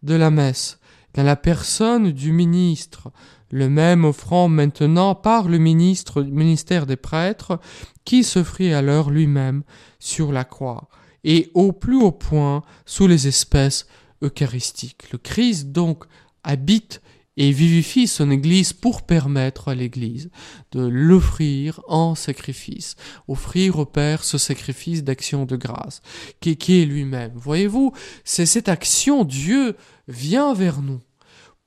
de 0.04 0.16
la 0.16 0.32
messe, 0.32 0.80
dans 1.14 1.24
la 1.24 1.36
personne 1.36 2.12
du 2.12 2.32
ministre, 2.34 3.12
le 3.52 3.70
même 3.70 4.06
offrant 4.06 4.48
maintenant 4.48 5.14
par 5.14 5.48
le 5.48 5.58
ministère 5.58 6.86
des 6.86 6.96
prêtres, 6.96 7.60
qui 8.06 8.24
s'offrit 8.24 8.74
alors 8.74 9.12
lui-même 9.12 9.64
sur 10.00 10.32
la 10.32 10.44
croix, 10.44 10.90
et 11.24 11.52
au 11.54 11.72
plus 11.72 11.98
haut 11.98 12.12
point 12.12 12.64
sous 12.86 13.08
les 13.08 13.28
espèces 13.28 13.86
eucharistiques. 14.24 15.12
Le 15.12 15.18
Christ 15.18 15.72
donc 15.72 16.06
habite 16.44 17.02
et 17.38 17.52
vivifie 17.52 18.08
son 18.08 18.30
Église 18.30 18.74
pour 18.74 19.04
permettre 19.04 19.70
à 19.70 19.76
l'Église 19.76 20.30
de 20.74 20.82
l'offrir 20.82 21.82
en 21.88 22.14
sacrifice, 22.14 22.96
offrir 23.28 23.80
au 23.80 23.86
Père 23.86 24.24
ce 24.24 24.38
sacrifice 24.38 25.04
d'action 25.04 25.46
de 25.46 25.56
grâce, 25.56 26.02
qui 26.42 26.52
est 26.52 26.86
lui-même. 26.86 27.32
Voyez-vous, 27.36 27.94
c'est 28.26 28.46
cette 28.46 28.70
action, 28.70 29.24
Dieu 29.24 29.76
vient 30.08 30.54
vers 30.54 30.82
nous 30.82 31.00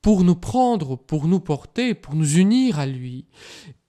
pour 0.04 0.22
nous 0.22 0.34
prendre, 0.34 0.96
pour 0.96 1.26
nous 1.28 1.40
porter, 1.40 1.94
pour 1.94 2.14
nous 2.14 2.36
unir 2.36 2.78
à 2.78 2.84
lui, 2.84 3.24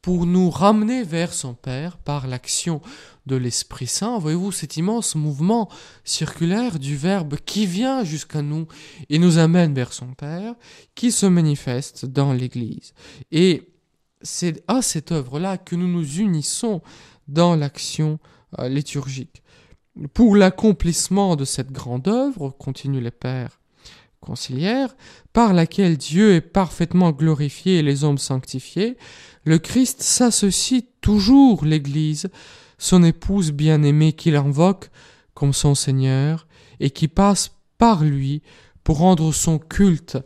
pour 0.01 0.25
nous 0.25 0.49
ramener 0.49 1.03
vers 1.03 1.33
son 1.33 1.53
Père 1.53 1.97
par 1.97 2.27
l'action 2.27 2.81
de 3.25 3.35
l'Esprit 3.35 3.87
Saint. 3.87 4.17
Voyez-vous 4.17 4.53
cet 4.53 4.77
immense 4.77 5.15
mouvement 5.15 5.69
circulaire 6.05 6.79
du 6.79 6.95
Verbe 6.95 7.35
qui 7.45 7.65
vient 7.65 8.05
jusqu'à 8.05 8.41
nous 8.41 8.65
et 9.09 9.19
nous 9.19 9.39
amène 9.39 9.73
vers 9.73 9.91
son 9.91 10.13
Père, 10.13 10.55
qui 10.95 11.11
se 11.11 11.25
manifeste 11.25 12.05
dans 12.05 12.31
l'Église. 12.31 12.93
Et 13.33 13.73
c'est 14.21 14.63
à 14.69 14.81
cette 14.81 15.11
œuvre-là 15.11 15.57
que 15.57 15.75
nous 15.75 15.89
nous 15.89 16.19
unissons 16.21 16.81
dans 17.27 17.57
l'action 17.57 18.19
euh, 18.59 18.69
liturgique. 18.69 19.43
Pour 20.13 20.37
l'accomplissement 20.37 21.35
de 21.35 21.43
cette 21.43 21.73
grande 21.73 22.07
œuvre, 22.07 22.51
continuent 22.51 23.03
les 23.03 23.11
pères 23.11 23.59
par 25.33 25.53
laquelle 25.53 25.97
Dieu 25.97 26.33
est 26.33 26.41
parfaitement 26.41 27.11
glorifié 27.11 27.79
et 27.79 27.83
les 27.83 28.03
hommes 28.03 28.17
sanctifiés, 28.17 28.97
le 29.43 29.59
Christ 29.59 30.01
s'associe 30.01 30.83
toujours 31.01 31.65
l'Église, 31.65 32.29
son 32.77 33.03
épouse 33.03 33.51
bien-aimée 33.51 34.13
qu'il 34.13 34.35
invoque 34.35 34.89
comme 35.33 35.53
son 35.53 35.75
Seigneur, 35.75 36.47
et 36.79 36.89
qui 36.89 37.07
passe 37.07 37.51
par 37.77 38.03
lui 38.03 38.41
pour 38.83 38.97
rendre 38.97 39.31
son 39.33 39.59
culte 39.59 40.17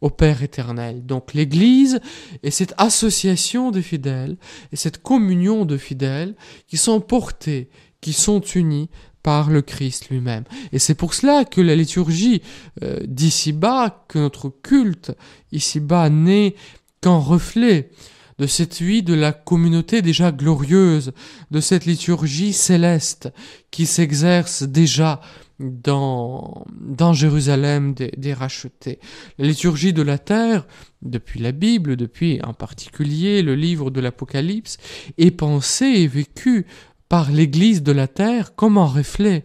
au 0.00 0.10
Père 0.10 0.42
éternel. 0.42 1.04
Donc 1.04 1.34
l'Église 1.34 2.00
est 2.42 2.50
cette 2.50 2.74
association 2.78 3.70
de 3.70 3.80
fidèles 3.80 4.36
et 4.72 4.76
cette 4.76 5.02
communion 5.02 5.64
de 5.64 5.76
fidèles 5.76 6.36
qui 6.66 6.76
sont 6.76 7.00
portés, 7.00 7.68
qui 8.00 8.12
sont 8.12 8.40
unis 8.40 8.90
par 9.22 9.50
le 9.50 9.62
Christ 9.62 10.08
lui-même. 10.10 10.44
Et 10.72 10.78
c'est 10.78 10.94
pour 10.94 11.14
cela 11.14 11.44
que 11.44 11.60
la 11.60 11.74
liturgie 11.74 12.42
euh, 12.82 13.00
d'ici-bas, 13.06 14.04
que 14.08 14.18
notre 14.18 14.48
culte 14.48 15.12
ici-bas 15.52 16.10
n'est 16.10 16.54
qu'un 17.00 17.18
reflet 17.18 17.90
de 18.38 18.46
cette 18.46 18.80
vie 18.80 19.02
de 19.02 19.14
la 19.14 19.32
communauté 19.32 20.00
déjà 20.00 20.30
glorieuse, 20.30 21.12
de 21.50 21.60
cette 21.60 21.86
liturgie 21.86 22.52
céleste 22.52 23.32
qui 23.70 23.84
s'exerce 23.84 24.62
déjà 24.62 25.20
dans, 25.58 26.64
dans 26.80 27.12
Jérusalem 27.12 27.94
des, 27.94 28.12
des, 28.16 28.32
rachetés. 28.32 29.00
La 29.38 29.46
liturgie 29.46 29.92
de 29.92 30.02
la 30.02 30.18
terre, 30.18 30.66
depuis 31.02 31.40
la 31.40 31.50
Bible, 31.50 31.96
depuis 31.96 32.40
en 32.44 32.54
particulier 32.54 33.42
le 33.42 33.56
livre 33.56 33.90
de 33.90 34.00
l'Apocalypse, 34.00 34.76
est 35.18 35.32
pensée 35.32 35.86
et 35.86 36.06
vécue 36.06 36.66
par 37.08 37.30
l'Église 37.30 37.82
de 37.82 37.92
la 37.92 38.08
terre 38.08 38.54
comme 38.54 38.78
un 38.78 38.86
reflet, 38.86 39.44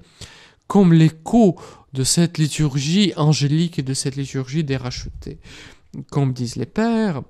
comme 0.68 0.94
l'écho 0.94 1.58
de 1.94 2.04
cette 2.04 2.38
liturgie 2.38 3.14
angélique 3.16 3.80
et 3.80 3.84
de 3.84 3.94
cette 3.94 4.16
liturgie 4.16 4.64
des. 4.64 4.78
Comme 6.10 6.34
disent 6.34 6.56
les 6.56 6.66
pères, 6.66 7.22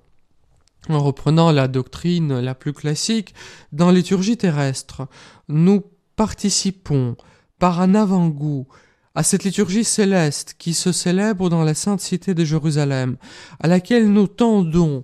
en 0.90 1.00
reprenant 1.00 1.52
la 1.52 1.68
doctrine 1.68 2.40
la 2.40 2.56
plus 2.56 2.74
classique, 2.74 3.34
dans 3.72 3.88
la 3.88 3.94
liturgie 3.94 4.38
terrestre, 4.38 5.08
nous 5.50 5.84
participons 6.16 7.16
par 7.60 7.82
un 7.82 7.96
avant-goût 7.96 8.68
à 9.16 9.24
cette 9.24 9.44
liturgie 9.44 9.84
céleste 9.84 10.56
qui 10.58 10.74
se 10.74 10.92
célèbre 10.92 11.50
dans 11.50 11.64
la 11.64 11.76
sainte 11.76 12.02
cité 12.02 12.34
de 12.34 12.44
Jérusalem, 12.44 13.18
à 13.60 13.68
laquelle 13.68 14.12
nous 14.12 14.28
tendons 14.28 15.04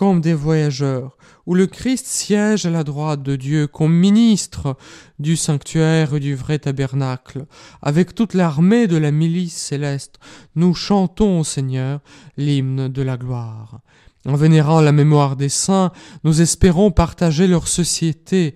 comme 0.00 0.22
des 0.22 0.32
voyageurs, 0.32 1.18
où 1.44 1.54
le 1.54 1.66
Christ 1.66 2.06
siège 2.06 2.64
à 2.64 2.70
la 2.70 2.84
droite 2.84 3.22
de 3.22 3.36
Dieu 3.36 3.66
comme 3.66 3.92
ministre 3.92 4.78
du 5.18 5.36
sanctuaire 5.36 6.14
et 6.14 6.20
du 6.20 6.34
vrai 6.34 6.58
tabernacle. 6.58 7.44
Avec 7.82 8.14
toute 8.14 8.32
l'armée 8.32 8.86
de 8.86 8.96
la 8.96 9.10
milice 9.10 9.58
céleste, 9.58 10.18
nous 10.54 10.72
chantons 10.72 11.40
au 11.40 11.44
Seigneur 11.44 12.00
l'hymne 12.38 12.88
de 12.88 13.02
la 13.02 13.18
gloire. 13.18 13.80
En 14.24 14.36
vénérant 14.36 14.80
la 14.80 14.92
mémoire 14.92 15.36
des 15.36 15.50
saints, 15.50 15.92
nous 16.24 16.40
espérons 16.40 16.90
partager 16.90 17.46
leur 17.46 17.68
société. 17.68 18.54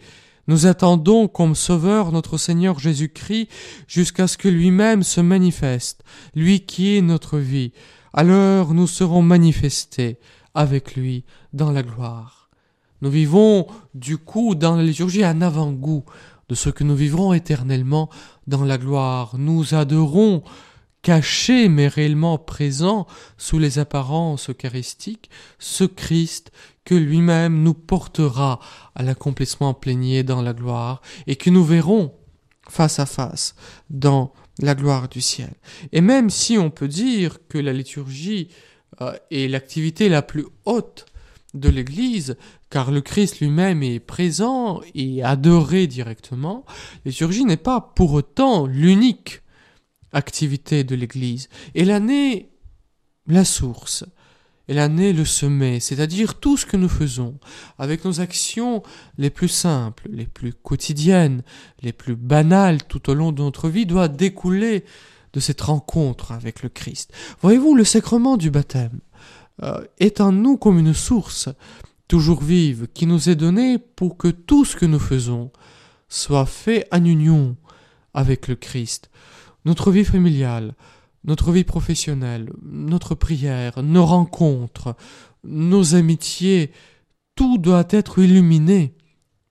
Nous 0.48 0.64
attendons 0.64 1.28
comme 1.28 1.54
Sauveur 1.54 2.10
notre 2.10 2.38
Seigneur 2.38 2.78
Jésus-Christ 2.78 3.50
jusqu'à 3.86 4.28
ce 4.28 4.38
que 4.38 4.48
lui-même 4.48 5.02
se 5.02 5.20
manifeste, 5.20 6.04
lui 6.34 6.60
qui 6.60 6.96
est 6.96 7.02
notre 7.02 7.36
vie. 7.36 7.72
Alors 8.14 8.72
nous 8.72 8.86
serons 8.86 9.20
manifestés 9.20 10.18
avec 10.54 10.94
lui 10.94 11.24
dans 11.52 11.70
la 11.70 11.82
gloire. 11.82 12.48
Nous 13.02 13.10
vivons 13.10 13.66
du 13.94 14.16
coup 14.16 14.54
dans 14.54 14.76
la 14.76 14.82
liturgie 14.82 15.24
un 15.24 15.42
avant-goût 15.42 16.04
de 16.48 16.54
ce 16.54 16.70
que 16.70 16.84
nous 16.84 16.94
vivrons 16.94 17.32
éternellement 17.32 18.08
dans 18.46 18.64
la 18.64 18.78
gloire. 18.78 19.36
Nous 19.36 19.74
adorons 19.74 20.42
caché 21.02 21.68
mais 21.68 21.88
réellement 21.88 22.38
présent 22.38 23.06
sous 23.36 23.58
les 23.58 23.78
apparences 23.78 24.48
eucharistiques, 24.48 25.28
ce 25.58 25.84
Christ 25.84 26.50
que 26.84 26.94
lui-même 26.94 27.62
nous 27.62 27.74
portera 27.74 28.58
à 28.94 29.02
l'accomplissement 29.02 29.74
plénier 29.74 30.22
dans 30.22 30.42
la 30.42 30.54
gloire 30.54 31.02
et 31.26 31.36
que 31.36 31.50
nous 31.50 31.64
verrons 31.64 32.14
face 32.68 32.98
à 32.98 33.06
face 33.06 33.54
dans 33.90 34.32
la 34.60 34.74
gloire 34.74 35.08
du 35.08 35.20
ciel. 35.20 35.52
Et 35.92 36.00
même 36.00 36.30
si 36.30 36.56
on 36.58 36.70
peut 36.70 36.88
dire 36.88 37.38
que 37.48 37.58
la 37.58 37.72
liturgie 37.72 38.48
est 39.30 39.48
l'activité 39.48 40.08
la 40.08 40.22
plus 40.22 40.46
haute 40.64 41.06
de 41.54 41.68
l'Église, 41.68 42.36
car 42.68 42.90
le 42.90 43.00
Christ 43.00 43.40
lui-même 43.40 43.82
est 43.82 44.00
présent 44.00 44.80
et 44.94 45.22
adoré 45.22 45.86
directement, 45.86 46.64
la 47.04 47.10
liturgie 47.10 47.44
n'est 47.44 47.56
pas 47.56 47.80
pour 47.80 48.12
autant 48.12 48.66
l'unique 48.66 49.42
activité 50.12 50.84
de 50.84 50.94
l'Église. 50.94 51.48
Et 51.74 51.84
l'année, 51.84 52.50
la 53.26 53.44
source. 53.44 54.04
Et 54.66 54.74
l'année, 54.74 55.12
le 55.12 55.26
sommet, 55.26 55.78
c'est-à-dire 55.78 56.40
tout 56.40 56.56
ce 56.56 56.64
que 56.64 56.78
nous 56.78 56.88
faisons, 56.88 57.38
avec 57.78 58.04
nos 58.04 58.20
actions 58.20 58.82
les 59.18 59.28
plus 59.28 59.48
simples, 59.48 60.08
les 60.10 60.24
plus 60.24 60.54
quotidiennes, 60.54 61.42
les 61.82 61.92
plus 61.92 62.16
banales 62.16 62.82
tout 62.84 63.10
au 63.10 63.14
long 63.14 63.30
de 63.30 63.42
notre 63.42 63.68
vie, 63.68 63.84
doit 63.84 64.08
découler 64.08 64.84
de 65.34 65.40
cette 65.40 65.60
rencontre 65.60 66.32
avec 66.32 66.62
le 66.62 66.70
Christ. 66.70 67.12
Voyez-vous, 67.42 67.74
le 67.74 67.84
sacrement 67.84 68.38
du 68.38 68.50
baptême 68.50 69.00
euh, 69.62 69.84
est 69.98 70.20
en 70.20 70.32
nous 70.32 70.56
comme 70.56 70.78
une 70.78 70.94
source 70.94 71.50
toujours 72.08 72.42
vive 72.42 72.86
qui 72.94 73.06
nous 73.06 73.28
est 73.28 73.34
donnée 73.34 73.78
pour 73.78 74.16
que 74.16 74.28
tout 74.28 74.64
ce 74.64 74.76
que 74.76 74.86
nous 74.86 74.98
faisons 74.98 75.50
soit 76.08 76.46
fait 76.46 76.86
en 76.92 77.04
union 77.04 77.56
avec 78.14 78.48
le 78.48 78.54
Christ 78.54 79.10
notre 79.64 79.90
vie 79.90 80.04
familiale, 80.04 80.74
notre 81.24 81.52
vie 81.52 81.64
professionnelle, 81.64 82.50
notre 82.62 83.14
prière, 83.14 83.82
nos 83.82 84.04
rencontres, 84.04 84.94
nos 85.42 85.94
amitiés, 85.94 86.70
tout 87.34 87.58
doit 87.58 87.86
être 87.90 88.22
illuminé 88.22 88.94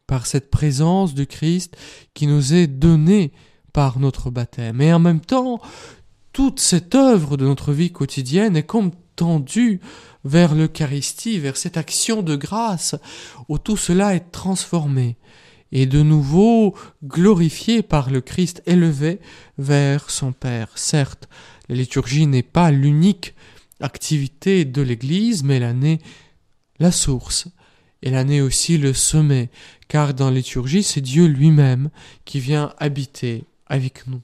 par 0.07 0.25
cette 0.25 0.51
présence 0.51 1.13
du 1.13 1.25
Christ 1.25 1.75
qui 2.13 2.27
nous 2.27 2.53
est 2.53 2.67
donnée 2.67 3.33
par 3.73 3.99
notre 3.99 4.29
baptême. 4.29 4.79
Et 4.81 4.93
en 4.93 4.99
même 4.99 5.19
temps, 5.19 5.59
toute 6.31 6.59
cette 6.59 6.95
œuvre 6.95 7.37
de 7.37 7.45
notre 7.45 7.73
vie 7.73 7.91
quotidienne 7.91 8.55
est 8.55 8.63
comme 8.63 8.91
tendue 9.15 9.81
vers 10.23 10.55
l'Eucharistie, 10.55 11.39
vers 11.39 11.57
cette 11.57 11.77
action 11.77 12.21
de 12.21 12.35
grâce 12.35 12.95
où 13.49 13.57
tout 13.57 13.77
cela 13.77 14.15
est 14.15 14.31
transformé 14.31 15.17
et 15.71 15.87
de 15.87 16.03
nouveau 16.03 16.75
glorifié 17.03 17.81
par 17.81 18.11
le 18.11 18.21
Christ 18.21 18.61
élevé 18.67 19.19
vers 19.57 20.09
son 20.11 20.31
Père. 20.31 20.69
Certes, 20.75 21.27
la 21.67 21.75
liturgie 21.75 22.27
n'est 22.27 22.43
pas 22.43 22.71
l'unique 22.71 23.33
activité 23.81 24.65
de 24.65 24.81
l'Église, 24.81 25.43
mais 25.43 25.57
elle 25.57 25.65
en 25.65 25.97
la 26.79 26.91
source. 26.91 27.47
Elle 28.03 28.15
en 28.15 28.27
est 28.29 28.41
aussi 28.41 28.77
le 28.77 28.93
sommet, 28.93 29.49
car 29.87 30.13
dans 30.13 30.29
la 30.29 30.37
liturgie, 30.37 30.83
c'est 30.83 31.01
Dieu 31.01 31.25
lui-même 31.25 31.89
qui 32.23 32.39
vient 32.39 32.73
habiter 32.77 33.45
avec 33.73 34.05
nous. 34.05 34.21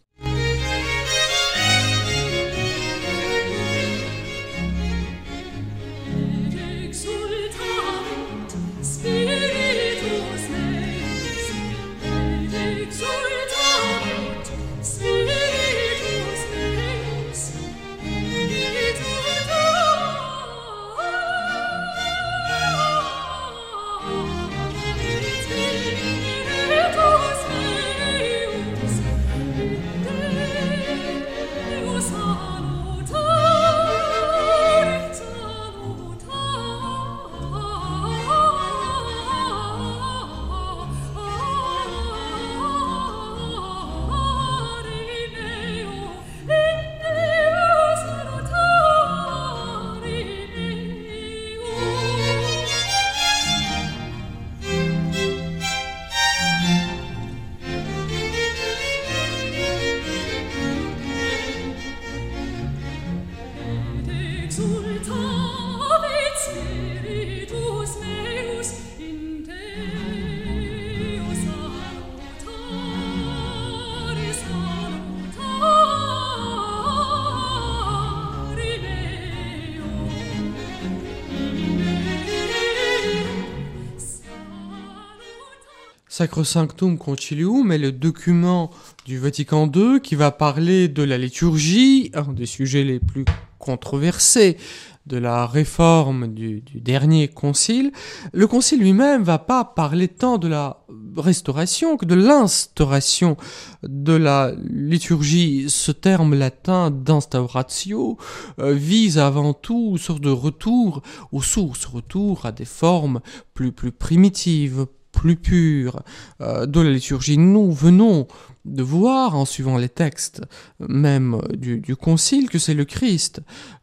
Sacrosanctum 86.19 86.97
Concilium 86.97 87.71
est 87.71 87.77
le 87.77 87.93
document 87.93 88.71
du 89.05 89.17
Vatican 89.19 89.71
II 89.73 90.01
qui 90.01 90.15
va 90.15 90.31
parler 90.31 90.89
de 90.89 91.01
la 91.01 91.17
liturgie, 91.17 92.11
un 92.13 92.33
des 92.33 92.45
sujets 92.45 92.83
les 92.83 92.99
plus 92.99 93.23
controversés 93.57 94.57
de 95.05 95.15
la 95.15 95.47
réforme 95.47 96.27
du, 96.27 96.61
dernier 96.75 97.29
concile. 97.29 97.93
Le 98.33 98.47
concile 98.47 98.81
lui-même 98.81 99.23
va 99.23 99.37
pas 99.37 99.63
parler 99.63 100.09
tant 100.09 100.37
de 100.37 100.49
la 100.49 100.83
restauration 101.15 101.95
que 101.95 102.03
de 102.03 102.15
l'instauration 102.15 103.37
de 103.83 104.11
la 104.11 104.51
liturgie. 104.69 105.69
Ce 105.69 105.93
terme 105.93 106.35
latin 106.35 106.91
d'instauratio 106.91 108.17
euh, 108.59 108.73
vise 108.73 109.19
avant 109.19 109.53
tout 109.53 109.91
une 109.91 109.97
sorte 109.97 110.21
de 110.21 110.29
retour 110.29 111.01
aux 111.31 111.41
sources, 111.41 111.85
retour 111.85 112.45
à 112.45 112.51
des 112.51 112.65
formes 112.65 113.21
plus, 113.53 113.71
plus 113.71 113.93
primitives, 113.93 114.85
plus 115.19 115.35
pure 115.35 116.01
euh, 116.39 116.65
de 116.65 116.79
la 116.79 116.91
liturgie. 116.91 117.37
Nous 117.37 117.73
venons 117.73 118.25
de 118.63 118.81
voir, 118.81 119.35
en 119.35 119.43
suivant 119.43 119.77
les 119.77 119.89
textes 119.89 120.41
même 120.79 121.41
du, 121.57 121.95
Concile, 121.97 122.49
que 122.49 122.57
c'est 122.57 122.73
le 122.73 122.85
Christ, 122.85 123.41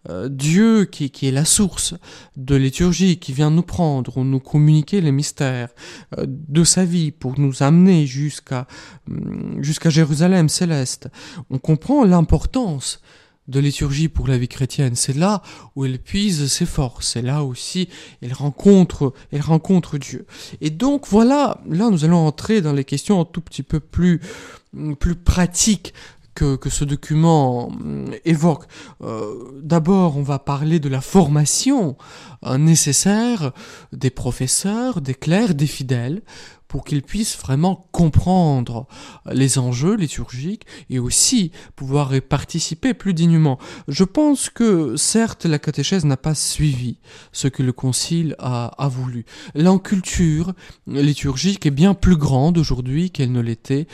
euh, 0.08 0.30
Dieu 0.30 0.86
qui, 0.86 1.10
est 1.22 1.30
la 1.30 1.44
source 1.44 1.94
de 2.36 2.56
liturgie, 2.56 3.18
qui 3.18 3.34
vient 3.34 3.50
nous 3.50 3.62
prendre 3.62 4.16
ou 4.16 4.24
nous 4.24 4.40
communiquer 4.40 5.02
les 5.02 5.12
mystères 5.12 5.68
euh, 6.16 6.24
de 6.26 6.64
sa 6.64 6.86
vie 6.86 7.10
pour 7.10 7.38
nous 7.38 7.62
amener 7.62 8.06
jusqu'à 8.06 8.66
jusqu'à 9.58 9.90
Jérusalem 9.90 10.48
céleste. 10.48 11.08
On 11.50 11.58
comprend 11.58 12.04
l'importance 12.04 13.02
de 13.48 13.60
liturgie 13.60 14.08
pour 14.08 14.28
la 14.28 14.38
vie 14.38 14.48
chrétienne. 14.48 14.96
C'est 14.96 15.16
là 15.16 15.42
où 15.74 15.84
elle 15.84 15.98
puise 15.98 16.46
ses 16.48 16.66
forces. 16.66 17.12
C'est 17.12 17.22
là 17.22 17.44
aussi 17.44 17.88
elle 18.22 18.32
rencontre, 18.32 19.12
elle 19.32 19.40
rencontre 19.40 19.98
Dieu. 19.98 20.26
Et 20.60 20.70
donc 20.70 21.06
voilà, 21.08 21.60
là 21.68 21.90
nous 21.90 22.04
allons 22.04 22.26
entrer 22.26 22.60
dans 22.60 22.72
les 22.72 22.84
questions 22.84 23.20
un 23.20 23.24
tout 23.24 23.40
petit 23.40 23.62
peu 23.62 23.80
plus, 23.80 24.20
plus 24.98 25.14
pratiques 25.14 25.94
que, 26.34 26.56
que, 26.56 26.68
ce 26.68 26.84
document 26.84 27.72
évoque. 28.24 28.64
Euh, 29.02 29.32
D'abord, 29.62 30.18
on 30.18 30.22
va 30.22 30.38
parler 30.38 30.78
de 30.80 30.88
la 30.90 31.00
formation 31.00 31.96
euh, 32.44 32.58
nécessaire 32.58 33.52
des 33.92 34.10
professeurs, 34.10 35.00
des 35.00 35.14
clercs, 35.14 35.54
des 35.54 35.66
fidèles 35.66 36.22
pour 36.68 36.84
qu'ils 36.84 37.02
puissent 37.02 37.36
vraiment 37.36 37.88
comprendre 37.92 38.86
les 39.30 39.58
enjeux 39.58 39.96
liturgiques 39.96 40.66
et 40.90 40.98
aussi 40.98 41.52
pouvoir 41.74 42.14
y 42.14 42.20
participer 42.20 42.94
plus 42.94 43.14
dignement. 43.14 43.58
Je 43.88 44.04
pense 44.04 44.50
que 44.50 44.96
certes 44.96 45.44
la 45.44 45.58
catéchèse 45.58 46.04
n'a 46.04 46.16
pas 46.16 46.34
suivi 46.34 46.98
ce 47.32 47.48
que 47.48 47.62
le 47.62 47.72
concile 47.72 48.34
a, 48.38 48.66
a 48.82 48.88
voulu. 48.88 49.24
L'enculture 49.54 50.54
liturgique 50.86 51.66
est 51.66 51.70
bien 51.70 51.94
plus 51.94 52.16
grande 52.16 52.58
aujourd'hui 52.58 53.10
qu'elle 53.10 53.32
ne 53.32 53.40
l'était 53.40 53.86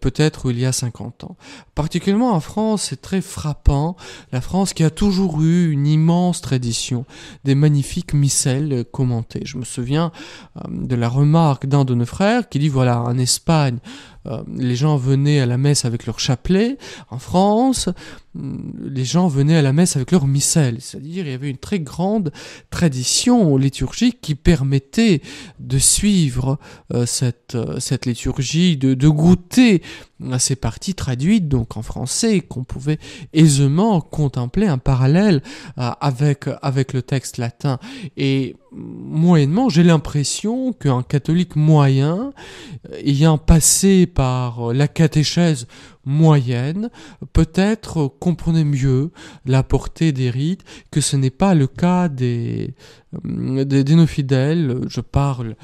peut-être 0.00 0.50
il 0.50 0.58
y 0.58 0.66
a 0.66 0.72
50 0.72 1.24
ans. 1.24 1.36
Particulièrement 1.74 2.32
en 2.32 2.40
France, 2.40 2.86
c'est 2.90 3.00
très 3.00 3.20
frappant. 3.20 3.96
La 4.32 4.40
France 4.40 4.72
qui 4.72 4.84
a 4.84 4.90
toujours 4.90 5.42
eu 5.42 5.70
une 5.70 5.86
immense 5.86 6.40
tradition 6.40 7.04
des 7.44 7.54
magnifiques 7.54 8.14
missels 8.14 8.84
commentés. 8.92 9.42
Je 9.44 9.58
me 9.58 9.64
souviens 9.64 10.12
euh, 10.56 10.60
de 10.68 10.94
la 10.94 11.08
remarque 11.08 11.66
d'un 11.66 11.84
de 11.84 11.94
nos 11.94 12.04
qui 12.50 12.58
dit 12.58 12.68
voilà, 12.68 13.00
en 13.00 13.18
Espagne, 13.18 13.78
euh, 14.26 14.42
les 14.56 14.76
gens 14.76 14.96
venaient 14.96 15.40
à 15.40 15.46
la 15.46 15.58
messe 15.58 15.84
avec 15.84 16.06
leur 16.06 16.20
chapelet. 16.20 16.78
En 17.10 17.18
France, 17.18 17.88
les 18.34 19.04
gens 19.04 19.28
venaient 19.28 19.56
à 19.56 19.62
la 19.62 19.72
messe 19.72 19.96
avec 19.96 20.10
leur 20.10 20.26
missel. 20.26 20.78
C'est-à-dire, 20.80 21.26
il 21.26 21.30
y 21.30 21.34
avait 21.34 21.50
une 21.50 21.58
très 21.58 21.78
grande 21.78 22.32
tradition 22.70 23.56
liturgique 23.56 24.20
qui 24.20 24.34
permettait 24.34 25.22
de 25.60 25.78
suivre 25.78 26.58
euh, 26.92 27.06
cette, 27.06 27.54
euh, 27.54 27.78
cette 27.78 28.06
liturgie, 28.06 28.76
de, 28.76 29.08
goûter 29.08 29.82
ces 30.38 30.56
parties 30.56 30.94
traduites, 30.94 31.48
donc 31.48 31.76
en 31.76 31.82
français, 31.82 32.40
qu'on 32.40 32.64
pouvait 32.64 32.98
aisément 33.32 34.00
contempler 34.00 34.66
un 34.66 34.78
parallèle 34.78 35.42
avec, 35.76 36.46
avec 36.62 36.94
le 36.94 37.02
texte 37.02 37.36
latin. 37.36 37.78
Et 38.16 38.56
moyennement, 38.72 39.68
j'ai 39.68 39.82
l'impression 39.82 40.72
qu'un 40.72 41.02
catholique 41.02 41.56
moyen, 41.56 42.32
ayant 43.04 43.38
passé 43.38 44.06
par 44.06 44.72
la 44.72 44.88
catéchèse 44.88 45.66
moyenne, 46.04 46.90
peut-être 47.32 48.08
comprenait 48.20 48.64
mieux 48.64 49.10
la 49.44 49.62
portée 49.62 50.12
des 50.12 50.30
rites, 50.30 50.64
que 50.90 51.00
ce 51.00 51.16
n'est 51.16 51.30
pas 51.30 51.54
le 51.54 51.66
cas 51.66 52.08
des, 52.08 52.74
des, 53.24 53.84
des 53.84 54.06
fidèles. 54.06 54.80
Je 54.88 55.00
parle 55.00 55.56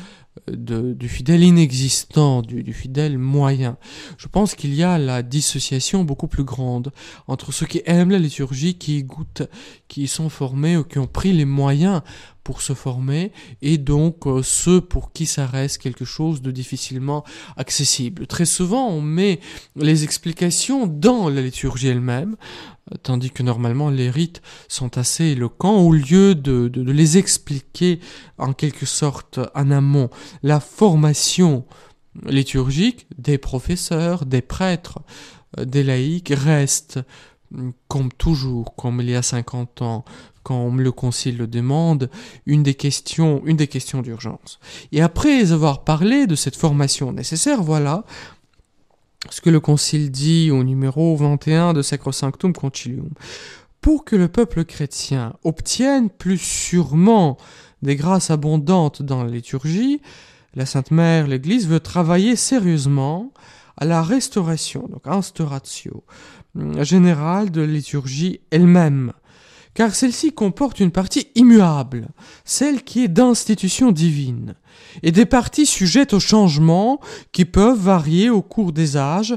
de, 0.48 0.92
du 0.94 1.08
fidèle 1.08 1.42
inexistant, 1.42 2.42
du, 2.42 2.72
fidèle 2.72 3.18
moyen. 3.18 3.76
Je 4.16 4.28
pense 4.28 4.54
qu'il 4.54 4.74
y 4.74 4.82
a 4.82 4.98
la 4.98 5.22
dissociation 5.22 6.04
beaucoup 6.04 6.28
plus 6.28 6.44
grande 6.44 6.92
entre 7.26 7.52
ceux 7.52 7.66
qui 7.66 7.82
aiment 7.86 8.10
la 8.10 8.18
liturgie, 8.18 8.74
qui 8.74 9.02
goûtent, 9.02 9.48
qui 9.88 10.02
y 10.02 10.08
sont 10.08 10.28
formés 10.28 10.76
ou 10.76 10.84
qui 10.84 10.98
ont 10.98 11.06
pris 11.06 11.32
les 11.32 11.44
moyens 11.44 12.02
se 12.58 12.74
former 12.74 13.32
et 13.62 13.78
donc 13.78 14.26
euh, 14.26 14.42
ceux 14.42 14.80
pour 14.80 15.12
qui 15.12 15.26
ça 15.26 15.46
reste 15.46 15.78
quelque 15.78 16.04
chose 16.04 16.42
de 16.42 16.50
difficilement 16.50 17.24
accessible. 17.56 18.26
Très 18.26 18.46
souvent, 18.46 18.88
on 18.88 19.00
met 19.00 19.40
les 19.76 20.04
explications 20.04 20.86
dans 20.86 21.28
la 21.28 21.42
liturgie 21.42 21.88
elle-même, 21.88 22.36
euh, 22.92 22.96
tandis 23.02 23.30
que 23.30 23.42
normalement 23.42 23.90
les 23.90 24.10
rites 24.10 24.42
sont 24.68 24.98
assez 24.98 25.26
éloquents, 25.26 25.78
au 25.78 25.92
lieu 25.92 26.34
de 26.34 26.70
les 26.90 27.18
expliquer 27.18 28.00
en 28.38 28.52
quelque 28.52 28.86
sorte 28.86 29.38
en 29.54 29.70
amont. 29.70 30.10
La 30.42 30.60
formation 30.60 31.64
liturgique 32.26 33.06
des 33.16 33.38
professeurs, 33.38 34.26
des 34.26 34.42
prêtres, 34.42 34.98
euh, 35.58 35.64
des 35.64 35.82
laïcs 35.82 36.32
reste 36.34 37.00
comme 37.88 38.12
toujours, 38.12 38.76
comme 38.76 39.00
il 39.00 39.10
y 39.10 39.16
a 39.16 39.22
50 39.22 39.82
ans, 39.82 40.04
quand 40.42 40.74
le 40.74 40.92
concile 40.92 41.36
le 41.36 41.46
demande, 41.46 42.10
une 42.46 42.62
des 42.62 42.74
questions, 42.74 43.42
une 43.44 43.56
des 43.56 43.68
questions 43.68 44.02
d'urgence. 44.02 44.58
Et 44.92 45.02
après 45.02 45.52
avoir 45.52 45.84
parlé 45.84 46.26
de 46.26 46.34
cette 46.34 46.56
formation 46.56 47.12
nécessaire, 47.12 47.62
voilà 47.62 48.04
ce 49.28 49.40
que 49.40 49.50
le 49.50 49.60
concile 49.60 50.10
dit 50.10 50.50
au 50.50 50.64
numéro 50.64 51.14
21 51.16 51.74
de 51.74 51.82
Sacrosanctum 51.82 52.54
Concilium. 52.54 53.10
Pour 53.80 54.04
que 54.04 54.16
le 54.16 54.28
peuple 54.28 54.64
chrétien 54.64 55.34
obtienne 55.44 56.10
plus 56.10 56.38
sûrement 56.38 57.36
des 57.82 57.96
grâces 57.96 58.30
abondantes 58.30 59.02
dans 59.02 59.22
la 59.22 59.30
liturgie, 59.30 60.00
la 60.54 60.66
Sainte 60.66 60.90
Mère, 60.90 61.26
l'Église 61.26 61.68
veut 61.68 61.80
travailler 61.80 62.36
sérieusement 62.36 63.32
à 63.76 63.84
la 63.84 64.02
restauration, 64.02 64.88
donc 64.88 65.06
instauratio, 65.06 66.04
générale 66.80 67.50
de 67.50 67.60
la 67.62 67.66
liturgie 67.66 68.40
elle-même, 68.50 69.12
car 69.74 69.94
celle-ci 69.94 70.32
comporte 70.32 70.80
une 70.80 70.90
partie 70.90 71.28
immuable, 71.34 72.08
celle 72.44 72.82
qui 72.82 73.04
est 73.04 73.08
d'institution 73.08 73.92
divine, 73.92 74.54
et 75.02 75.12
des 75.12 75.26
parties 75.26 75.66
sujettes 75.66 76.14
aux 76.14 76.20
changements 76.20 77.00
qui 77.32 77.44
peuvent 77.44 77.78
varier 77.78 78.30
au 78.30 78.42
cours 78.42 78.72
des 78.72 78.96
âges, 78.96 79.36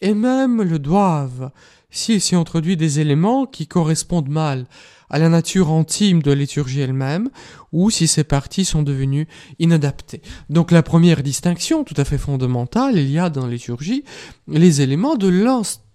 et 0.00 0.14
même 0.14 0.62
le 0.62 0.78
doivent, 0.78 1.50
s'il 1.90 2.20
s'y 2.20 2.34
introduit 2.34 2.76
des 2.76 3.00
éléments 3.00 3.46
qui 3.46 3.66
correspondent 3.66 4.30
mal 4.30 4.66
à 5.10 5.18
la 5.18 5.28
nature 5.28 5.70
intime 5.70 6.22
de 6.22 6.30
la 6.30 6.36
liturgie 6.36 6.80
elle-même, 6.80 7.28
ou 7.70 7.90
si 7.90 8.08
ces 8.08 8.24
parties 8.24 8.64
sont 8.64 8.82
devenues 8.82 9.28
inadaptées. 9.58 10.22
Donc 10.48 10.70
la 10.70 10.82
première 10.82 11.22
distinction, 11.22 11.84
tout 11.84 11.94
à 11.98 12.04
fait 12.04 12.18
fondamentale, 12.18 12.98
il 12.98 13.10
y 13.10 13.18
a 13.18 13.28
dans 13.28 13.44
la 13.44 13.52
liturgie 13.52 14.04
les 14.48 14.80
éléments 14.80 15.16
de 15.16 15.28
l'institution 15.28 15.91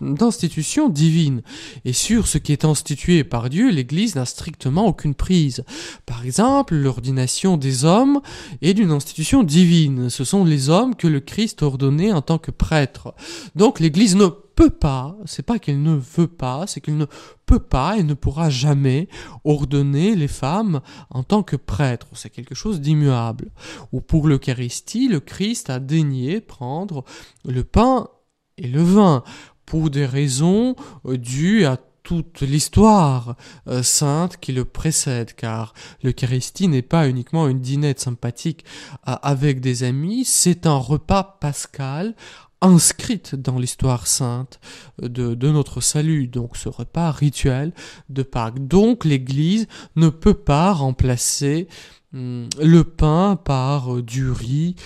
d'institution 0.00 0.88
divine. 0.88 1.42
Et 1.84 1.92
sur 1.92 2.26
ce 2.26 2.38
qui 2.38 2.52
est 2.52 2.64
institué 2.64 3.24
par 3.24 3.50
Dieu, 3.50 3.70
l'Église 3.70 4.14
n'a 4.14 4.24
strictement 4.24 4.86
aucune 4.86 5.14
prise. 5.14 5.64
Par 6.06 6.24
exemple, 6.24 6.74
l'ordination 6.74 7.56
des 7.56 7.84
hommes 7.84 8.20
est 8.62 8.74
d'une 8.74 8.92
institution 8.92 9.42
divine. 9.42 10.10
Ce 10.10 10.24
sont 10.24 10.44
les 10.44 10.68
hommes 10.68 10.94
que 10.94 11.08
le 11.08 11.20
Christ 11.20 11.62
a 11.62 11.66
ordonnés 11.66 12.12
en 12.12 12.22
tant 12.22 12.38
que 12.38 12.50
prêtres. 12.50 13.14
Donc 13.54 13.80
l'Église 13.80 14.16
ne 14.16 14.28
peut 14.58 14.70
pas, 14.70 15.16
c'est 15.24 15.44
pas 15.44 15.60
qu'elle 15.60 15.82
ne 15.82 15.94
veut 15.94 16.26
pas, 16.26 16.66
c'est 16.66 16.80
qu'elle 16.80 16.96
ne 16.96 17.06
peut 17.46 17.60
pas 17.60 17.96
et 17.96 18.02
ne 18.02 18.14
pourra 18.14 18.50
jamais 18.50 19.08
ordonner 19.44 20.16
les 20.16 20.26
femmes 20.26 20.80
en 21.10 21.22
tant 21.22 21.44
que 21.44 21.54
prêtres. 21.54 22.08
C'est 22.14 22.30
quelque 22.30 22.56
chose 22.56 22.80
d'immuable. 22.80 23.52
Ou 23.92 24.00
pour 24.00 24.26
l'Eucharistie, 24.26 25.06
le 25.06 25.20
Christ 25.20 25.70
a 25.70 25.78
daigné 25.78 26.40
prendre 26.40 27.04
le 27.44 27.62
pain 27.62 28.08
et 28.56 28.66
le 28.66 28.82
vin 28.82 29.22
pour 29.68 29.90
des 29.90 30.06
raisons 30.06 30.74
euh, 31.04 31.18
dues 31.18 31.66
à 31.66 31.76
toute 32.02 32.40
l'histoire 32.40 33.36
euh, 33.68 33.82
sainte 33.82 34.38
qui 34.38 34.52
le 34.52 34.64
précède, 34.64 35.34
car 35.34 35.74
l'Eucharistie 36.02 36.68
n'est 36.68 36.80
pas 36.80 37.06
uniquement 37.06 37.48
une 37.48 37.60
dînette 37.60 38.00
sympathique 38.00 38.64
euh, 39.06 39.14
avec 39.22 39.60
des 39.60 39.84
amis, 39.84 40.24
c'est 40.24 40.66
un 40.66 40.78
repas 40.78 41.36
pascal 41.38 42.14
inscrite 42.62 43.34
dans 43.34 43.58
l'histoire 43.58 44.06
sainte 44.06 44.58
de, 45.02 45.34
notre 45.34 45.82
salut, 45.82 46.28
donc 46.28 46.56
ce 46.56 46.70
repas 46.70 47.10
rituel 47.10 47.72
de 48.08 48.22
Pâques. 48.22 48.66
Donc 48.66 49.04
l'Église 49.04 49.68
ne 49.96 50.08
peut 50.08 50.34
pas 50.34 50.72
remplacer 50.72 51.68
hum, 52.14 52.48
le 52.58 52.84
pain 52.84 53.36
par 53.36 54.02
du 54.02 54.30
riz 54.30 54.76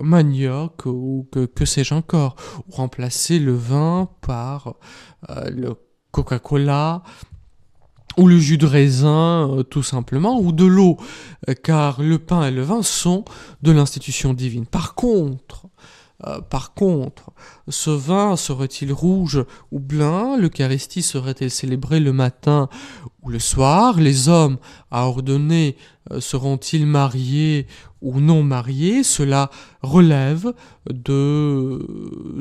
manioc 0.00 0.86
ou 0.86 1.28
que, 1.32 1.64
sais-je 1.64 1.94
encore, 1.94 2.36
ou 2.68 2.72
remplacer 2.72 3.38
le 3.38 3.54
vin 3.54 4.08
par 4.20 4.74
euh, 5.30 5.50
le 5.50 5.74
Coca-Cola 6.10 7.02
ou 8.16 8.26
le 8.26 8.38
jus 8.38 8.58
de 8.58 8.66
raisin 8.66 9.50
euh, 9.50 9.62
tout 9.62 9.82
simplement, 9.82 10.40
ou 10.40 10.52
de 10.52 10.64
l'eau, 10.64 10.96
euh, 11.48 11.54
car 11.54 12.00
le 12.00 12.18
pain 12.18 12.46
et 12.46 12.50
le 12.50 12.62
vin 12.62 12.82
sont 12.82 13.24
de 13.62 13.72
l'institution 13.72 14.32
divine. 14.32 14.66
Par 14.66 14.94
contre, 14.94 15.66
euh, 16.24 16.40
par 16.40 16.72
contre, 16.72 17.30
ce 17.68 17.90
vin 17.90 18.36
serait-il 18.36 18.92
rouge 18.92 19.44
ou 19.70 19.78
blanc? 19.78 20.36
L'Eucharistie 20.36 21.02
serait-elle 21.02 21.50
célébrée 21.50 22.00
le 22.00 22.12
matin 22.12 22.68
ou 23.22 23.28
le 23.28 23.38
soir? 23.38 24.00
Les 24.00 24.28
hommes 24.28 24.56
à 24.90 25.06
ordonner 25.06 25.76
euh, 26.10 26.20
seront-ils 26.20 26.86
mariés 26.86 27.66
ou 28.00 28.20
non 28.20 28.42
mariés? 28.42 29.02
Cela 29.02 29.50
relève 29.82 30.54
de 30.90 31.86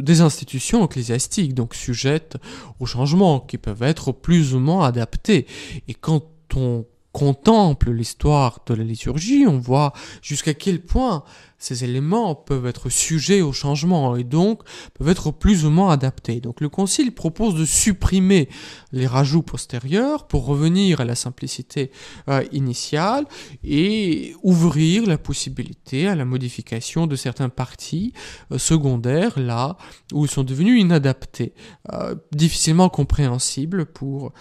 des 0.01 0.21
institutions 0.21 0.85
ecclésiastiques, 0.85 1.53
donc 1.53 1.75
sujettes 1.75 2.37
aux 2.79 2.85
changements 2.85 3.41
qui 3.41 3.57
peuvent 3.57 3.83
être 3.83 4.13
plus 4.13 4.53
ou 4.53 4.59
moins 4.59 4.87
adaptés. 4.87 5.47
Et 5.89 5.93
quand 5.93 6.23
on 6.55 6.85
contemple 7.11 7.91
l'histoire 7.91 8.59
de 8.65 8.73
la 8.73 8.83
liturgie, 8.83 9.45
on 9.47 9.57
voit 9.57 9.93
jusqu'à 10.21 10.53
quel 10.53 10.81
point 10.81 11.23
ces 11.57 11.83
éléments 11.83 12.35
peuvent 12.35 12.65
être 12.65 12.89
sujets 12.89 13.41
au 13.41 13.53
changement 13.53 14.15
et 14.15 14.23
donc 14.23 14.61
peuvent 14.93 15.09
être 15.09 15.31
plus 15.31 15.65
ou 15.65 15.69
moins 15.69 15.91
adaptés. 15.91 16.41
Donc 16.41 16.61
le 16.61 16.69
Concile 16.69 17.13
propose 17.13 17.55
de 17.55 17.65
supprimer 17.65 18.49
les 18.91 19.07
rajouts 19.07 19.41
postérieurs 19.41 20.27
pour 20.27 20.45
revenir 20.45 21.01
à 21.01 21.05
la 21.05 21.15
simplicité 21.15 21.91
euh, 22.29 22.43
initiale 22.51 23.25
et 23.63 24.35
ouvrir 24.43 25.05
la 25.05 25.17
possibilité 25.17 26.07
à 26.07 26.15
la 26.15 26.25
modification 26.25 27.07
de 27.07 27.15
certains 27.15 27.49
parties 27.49 28.13
euh, 28.51 28.57
secondaires 28.57 29.39
là 29.39 29.77
où 30.13 30.25
ils 30.25 30.31
sont 30.31 30.43
devenus 30.43 30.81
inadaptés, 30.81 31.53
euh, 31.93 32.15
difficilement 32.31 32.89
compréhensibles 32.89 33.85
pour, 33.85 34.33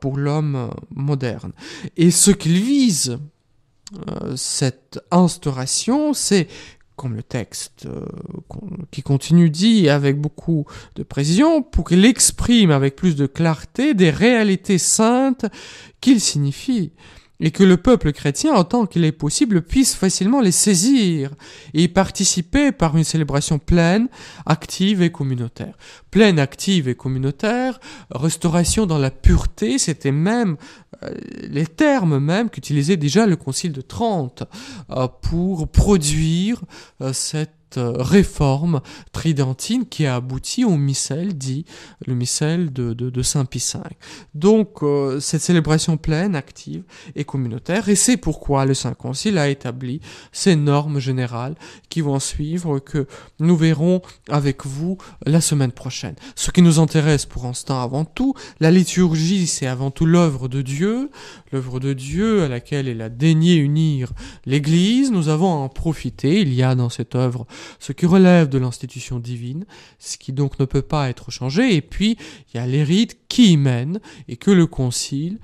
pour 0.00 0.16
l'homme 0.16 0.70
moderne. 0.94 1.52
Et 1.96 2.10
ce 2.10 2.30
qu'il 2.30 2.60
vise 2.60 3.18
cette 4.34 4.98
instauration, 5.10 6.12
c'est 6.12 6.48
comme 6.96 7.14
le 7.14 7.22
texte 7.22 7.86
euh, 7.86 8.06
qui 8.90 9.02
continue 9.02 9.50
dit 9.50 9.88
avec 9.88 10.18
beaucoup 10.18 10.64
de 10.96 11.02
précision, 11.02 11.62
pour 11.62 11.84
qu'il 11.84 12.04
exprime 12.04 12.70
avec 12.70 12.96
plus 12.96 13.14
de 13.16 13.26
clarté 13.26 13.94
des 13.94 14.10
réalités 14.10 14.78
saintes 14.78 15.46
qu'il 16.00 16.20
signifie 16.20 16.92
et 17.40 17.50
que 17.50 17.62
le 17.62 17.76
peuple 17.76 18.12
chrétien, 18.12 18.54
en 18.54 18.64
tant 18.64 18.86
qu'il 18.86 19.04
est 19.04 19.12
possible, 19.12 19.62
puisse 19.62 19.94
facilement 19.94 20.40
les 20.40 20.52
saisir 20.52 21.32
et 21.74 21.84
y 21.84 21.88
participer 21.88 22.72
par 22.72 22.96
une 22.96 23.04
célébration 23.04 23.58
pleine, 23.58 24.08
active 24.46 25.02
et 25.02 25.10
communautaire. 25.10 25.76
Pleine, 26.10 26.38
active 26.38 26.88
et 26.88 26.94
communautaire, 26.94 27.78
restauration 28.10 28.86
dans 28.86 28.98
la 28.98 29.10
pureté, 29.10 29.78
c'était 29.78 30.12
même 30.12 30.56
euh, 31.02 31.14
les 31.42 31.66
termes 31.66 32.18
même 32.18 32.48
qu'utilisait 32.48 32.96
déjà 32.96 33.26
le 33.26 33.36
Concile 33.36 33.72
de 33.72 33.80
Trente 33.80 34.44
euh, 34.90 35.08
pour 35.08 35.68
produire 35.68 36.62
euh, 37.02 37.12
cette 37.12 37.55
réforme 37.76 38.80
tridentine 39.12 39.86
qui 39.86 40.06
a 40.06 40.16
abouti 40.16 40.64
au 40.64 40.76
missel 40.76 41.36
dit 41.36 41.64
le 42.06 42.14
missel 42.14 42.72
de, 42.72 42.92
de, 42.92 43.22
Saint 43.22 43.44
Pie 43.44 43.58
V. 43.74 43.80
Donc 44.34 44.82
euh, 44.82 45.20
cette 45.20 45.42
célébration 45.42 45.96
pleine, 45.96 46.36
active 46.36 46.84
et 47.14 47.24
communautaire, 47.24 47.88
et 47.88 47.96
c'est 47.96 48.16
pourquoi 48.16 48.64
le 48.64 48.74
Saint 48.74 48.94
Concile 48.94 49.38
a 49.38 49.48
établi 49.48 50.00
ces 50.32 50.56
normes 50.56 50.98
générales 50.98 51.54
qui 51.88 52.00
vont 52.00 52.20
suivre, 52.20 52.78
que 52.78 53.06
nous 53.40 53.56
verrons 53.56 54.00
avec 54.28 54.64
vous 54.64 54.98
la 55.24 55.40
semaine 55.40 55.72
prochaine. 55.72 56.14
Ce 56.34 56.50
qui 56.50 56.62
nous 56.62 56.78
intéresse 56.78 57.26
pour 57.26 57.44
l'instant 57.44 57.82
avant 57.82 58.04
tout, 58.04 58.34
la 58.60 58.70
liturgie 58.70 59.46
c'est 59.46 59.66
avant 59.66 59.90
tout 59.90 60.06
l'œuvre 60.06 60.48
de 60.48 60.62
Dieu, 60.62 61.10
l'œuvre 61.52 61.80
de 61.80 61.92
Dieu 61.92 62.42
à 62.42 62.48
laquelle 62.48 62.88
il 62.88 63.02
a 63.02 63.08
daigné 63.08 63.56
unir 63.56 64.12
l'Église, 64.44 65.10
nous 65.10 65.28
avons 65.28 65.52
à 65.52 65.56
en 65.56 65.68
profiter, 65.68 66.40
il 66.40 66.52
y 66.54 66.62
a 66.62 66.74
dans 66.74 66.88
cette 66.88 67.14
œuvre 67.14 67.46
ce 67.78 67.92
qui 67.92 68.06
relève 68.06 68.48
de 68.48 68.58
l'institution 68.58 69.18
divine, 69.18 69.66
ce 69.98 70.16
qui 70.16 70.32
donc 70.32 70.58
ne 70.58 70.64
peut 70.64 70.82
pas 70.82 71.08
être 71.08 71.30
changé, 71.30 71.74
et 71.74 71.82
puis 71.82 72.16
il 72.52 72.56
y 72.56 72.60
a 72.60 72.66
les 72.66 72.84
rites 72.84 73.18
qui 73.28 73.52
y 73.52 73.56
mènent, 73.56 74.00
et 74.28 74.36
que 74.36 74.50
le 74.50 74.66
Concile 74.66 75.38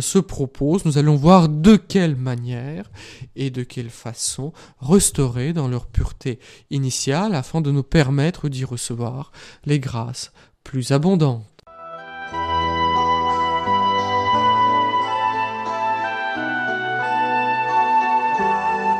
se 0.00 0.18
propose, 0.18 0.84
nous 0.84 0.98
allons 0.98 1.16
voir 1.16 1.48
de 1.48 1.76
quelle 1.76 2.16
manière 2.16 2.90
et 3.36 3.50
de 3.50 3.62
quelle 3.62 3.90
façon 3.90 4.52
restaurer 4.80 5.52
dans 5.52 5.68
leur 5.68 5.86
pureté 5.86 6.38
initiale 6.70 7.34
afin 7.34 7.60
de 7.60 7.70
nous 7.70 7.82
permettre 7.82 8.48
d'y 8.48 8.64
recevoir 8.64 9.30
les 9.64 9.78
grâces 9.78 10.32
plus 10.62 10.92
abondantes. 10.92 11.53